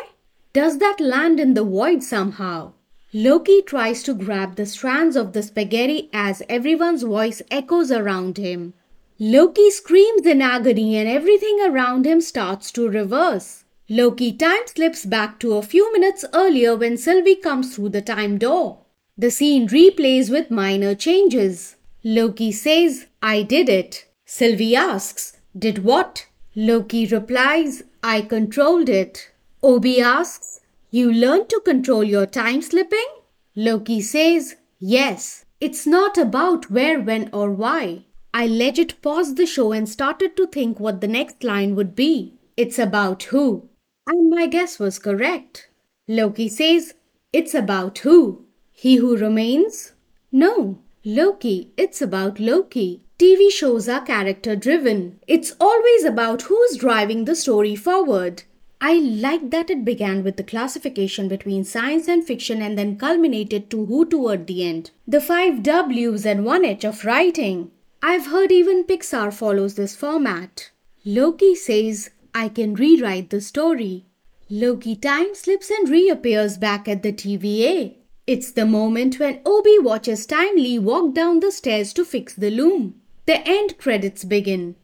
Does 0.52 0.78
that 0.78 0.98
land 0.98 1.38
in 1.38 1.54
the 1.54 1.64
void 1.64 2.02
somehow? 2.02 2.72
Loki 3.12 3.62
tries 3.62 4.02
to 4.02 4.14
grab 4.14 4.56
the 4.56 4.66
strands 4.66 5.14
of 5.14 5.32
the 5.32 5.42
spaghetti 5.42 6.10
as 6.12 6.42
everyone's 6.48 7.04
voice 7.04 7.40
echoes 7.50 7.92
around 7.92 8.36
him. 8.36 8.74
Loki 9.22 9.70
screams 9.70 10.24
in 10.24 10.40
agony 10.40 10.96
and 10.96 11.06
everything 11.06 11.60
around 11.60 12.06
him 12.06 12.22
starts 12.22 12.72
to 12.72 12.88
reverse. 12.88 13.64
Loki 13.86 14.32
time 14.32 14.66
slips 14.66 15.04
back 15.04 15.38
to 15.40 15.56
a 15.56 15.62
few 15.62 15.92
minutes 15.92 16.24
earlier 16.32 16.74
when 16.74 16.96
Sylvie 16.96 17.36
comes 17.36 17.74
through 17.76 17.90
the 17.90 18.00
time 18.00 18.38
door. 18.38 18.78
The 19.18 19.30
scene 19.30 19.68
replays 19.68 20.30
with 20.30 20.50
minor 20.50 20.94
changes. 20.94 21.76
Loki 22.02 22.50
says, 22.50 23.08
I 23.20 23.42
did 23.42 23.68
it. 23.68 24.06
Sylvie 24.24 24.74
asks, 24.74 25.36
Did 25.54 25.84
what? 25.84 26.26
Loki 26.56 27.06
replies, 27.06 27.82
I 28.02 28.22
controlled 28.22 28.88
it. 28.88 29.30
Obi 29.62 30.00
asks, 30.00 30.60
you 30.90 31.12
learned 31.12 31.50
to 31.50 31.60
control 31.62 32.04
your 32.04 32.24
time 32.24 32.62
slipping? 32.62 33.08
Loki 33.54 34.00
says, 34.00 34.56
Yes. 34.78 35.44
It's 35.60 35.86
not 35.86 36.16
about 36.16 36.70
where, 36.70 36.98
when, 36.98 37.28
or 37.34 37.50
why. 37.50 38.06
I 38.32 38.46
legit 38.46 39.02
paused 39.02 39.36
the 39.36 39.46
show 39.46 39.72
and 39.72 39.88
started 39.88 40.36
to 40.36 40.46
think 40.46 40.78
what 40.78 41.00
the 41.00 41.08
next 41.08 41.42
line 41.42 41.74
would 41.74 41.96
be. 41.96 42.34
It's 42.56 42.78
about 42.78 43.24
who. 43.24 43.68
And 44.06 44.30
my 44.30 44.46
guess 44.46 44.78
was 44.78 44.98
correct. 44.98 45.68
Loki 46.06 46.48
says, 46.48 46.94
It's 47.32 47.54
about 47.54 47.98
who? 47.98 48.44
He 48.72 48.96
who 48.96 49.16
remains? 49.16 49.92
No. 50.32 50.78
Loki, 51.04 51.72
it's 51.76 52.00
about 52.00 52.38
Loki. 52.38 53.02
TV 53.18 53.50
shows 53.50 53.88
are 53.88 54.00
character 54.00 54.56
driven. 54.56 55.18
It's 55.26 55.54
always 55.60 56.04
about 56.04 56.42
who's 56.42 56.76
driving 56.76 57.24
the 57.24 57.34
story 57.34 57.74
forward. 57.76 58.44
I 58.80 58.94
like 58.94 59.50
that 59.50 59.70
it 59.70 59.84
began 59.84 60.24
with 60.24 60.36
the 60.36 60.42
classification 60.42 61.28
between 61.28 61.64
science 61.64 62.08
and 62.08 62.24
fiction 62.24 62.62
and 62.62 62.78
then 62.78 62.96
culminated 62.96 63.70
to 63.70 63.84
who 63.86 64.06
toward 64.06 64.46
the 64.46 64.64
end. 64.64 64.90
The 65.06 65.20
five 65.20 65.62
W's 65.62 66.24
and 66.24 66.44
one 66.46 66.64
H 66.64 66.84
of 66.84 67.04
writing. 67.04 67.72
I've 68.02 68.26
heard 68.26 68.50
even 68.50 68.84
Pixar 68.84 69.30
follows 69.32 69.74
this 69.74 69.94
format. 69.94 70.70
Loki 71.04 71.54
says, 71.54 72.10
I 72.34 72.48
can 72.48 72.74
rewrite 72.74 73.28
the 73.28 73.42
story. 73.42 74.06
Loki 74.48 74.96
time 74.96 75.34
slips 75.34 75.70
and 75.70 75.86
reappears 75.86 76.56
back 76.56 76.88
at 76.88 77.02
the 77.02 77.12
TVA. 77.12 77.96
It's 78.26 78.52
the 78.52 78.64
moment 78.64 79.18
when 79.18 79.40
Obi 79.44 79.78
watches 79.78 80.24
Timely 80.24 80.78
walk 80.78 81.14
down 81.14 81.40
the 81.40 81.52
stairs 81.52 81.92
to 81.92 82.04
fix 82.04 82.34
the 82.34 82.50
loom. 82.50 82.94
The 83.26 83.46
end 83.46 83.76
credits 83.76 84.24
begin. 84.24 84.76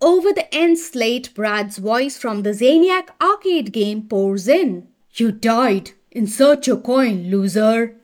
Over 0.00 0.32
the 0.32 0.52
end 0.52 0.78
slate, 0.78 1.34
Brad's 1.34 1.76
voice 1.78 2.16
from 2.16 2.42
the 2.42 2.50
Zaniac 2.50 3.08
arcade 3.20 3.72
game 3.72 4.08
pours 4.08 4.48
in. 4.48 4.88
You 5.14 5.30
died. 5.30 5.90
Insert 6.10 6.66
your 6.66 6.78
coin, 6.78 7.30
loser. 7.30 7.96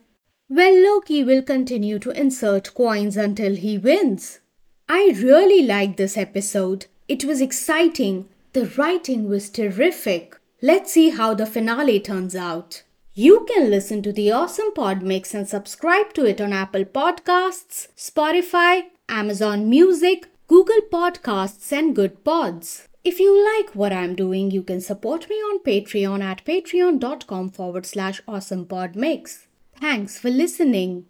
Well, 0.50 0.74
Loki 0.74 1.24
will 1.24 1.42
continue 1.42 1.98
to 2.00 2.10
insert 2.10 2.74
coins 2.74 3.16
until 3.16 3.56
he 3.56 3.78
wins. 3.78 4.40
I 4.88 5.12
really 5.16 5.62
liked 5.66 5.96
this 5.98 6.16
episode. 6.16 6.86
It 7.08 7.24
was 7.24 7.40
exciting. 7.40 8.28
The 8.54 8.66
writing 8.78 9.28
was 9.28 9.50
terrific. 9.50 10.36
Let's 10.62 10.92
see 10.92 11.10
how 11.10 11.34
the 11.34 11.46
finale 11.46 12.00
turns 12.00 12.34
out. 12.34 12.82
You 13.12 13.46
can 13.52 13.68
listen 13.68 14.02
to 14.02 14.12
the 14.12 14.30
Awesome 14.30 14.72
Pod 14.72 15.02
Mix 15.02 15.34
and 15.34 15.48
subscribe 15.48 16.14
to 16.14 16.24
it 16.24 16.40
on 16.40 16.52
Apple 16.52 16.84
Podcasts, 16.84 17.88
Spotify, 17.96 18.84
Amazon 19.08 19.68
Music, 19.68 20.28
Google 20.46 20.80
Podcasts, 20.90 21.70
and 21.72 21.96
Goodpods. 21.96 22.86
If 23.04 23.20
you 23.20 23.32
like 23.56 23.74
what 23.74 23.92
I'm 23.92 24.14
doing, 24.14 24.50
you 24.50 24.62
can 24.62 24.80
support 24.80 25.28
me 25.28 25.36
on 25.36 25.62
Patreon 25.64 26.22
at 26.22 26.44
patreon.com 26.44 27.50
forward 27.50 27.86
slash 27.86 28.22
awesomepodmix. 28.22 29.46
Thanks 29.80 30.18
for 30.18 30.30
listening. 30.30 31.08